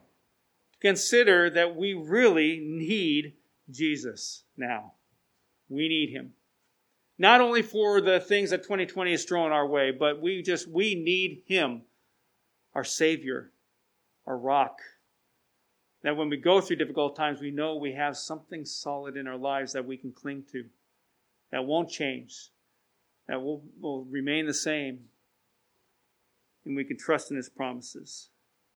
Consider 0.80 1.50
that 1.50 1.76
we 1.76 1.92
really 1.92 2.58
need 2.60 3.34
Jesus 3.70 4.44
now. 4.56 4.94
We 5.68 5.88
need 5.88 6.10
him 6.10 6.32
not 7.20 7.42
only 7.42 7.61
for 7.61 8.00
the 8.00 8.18
things 8.18 8.48
that 8.48 8.62
2020 8.62 9.12
is 9.12 9.26
throwing 9.26 9.52
our 9.52 9.66
way, 9.66 9.90
but 9.90 10.22
we 10.22 10.40
just, 10.40 10.66
we 10.66 10.94
need 10.94 11.42
Him, 11.44 11.83
our 12.74 12.83
Savior, 12.83 13.52
our 14.26 14.38
rock. 14.38 14.78
That 16.02 16.16
when 16.16 16.30
we 16.30 16.38
go 16.38 16.62
through 16.62 16.76
difficult 16.76 17.14
times, 17.14 17.42
we 17.42 17.50
know 17.50 17.76
we 17.76 17.92
have 17.92 18.16
something 18.16 18.64
solid 18.64 19.18
in 19.18 19.26
our 19.26 19.37
lives 19.37 19.74
that 19.74 19.85
we 19.85 19.98
can 19.98 20.12
cling 20.12 20.44
to, 20.52 20.64
that 21.52 21.66
won't 21.66 21.90
change, 21.90 22.52
that 23.28 23.42
will, 23.42 23.64
will 23.78 24.04
remain 24.06 24.46
the 24.46 24.54
same, 24.54 25.00
and 26.64 26.74
we 26.74 26.85
can 26.85 26.96
trust 26.96 27.30
in 27.30 27.37
His 27.37 27.50
promises. 27.50 28.30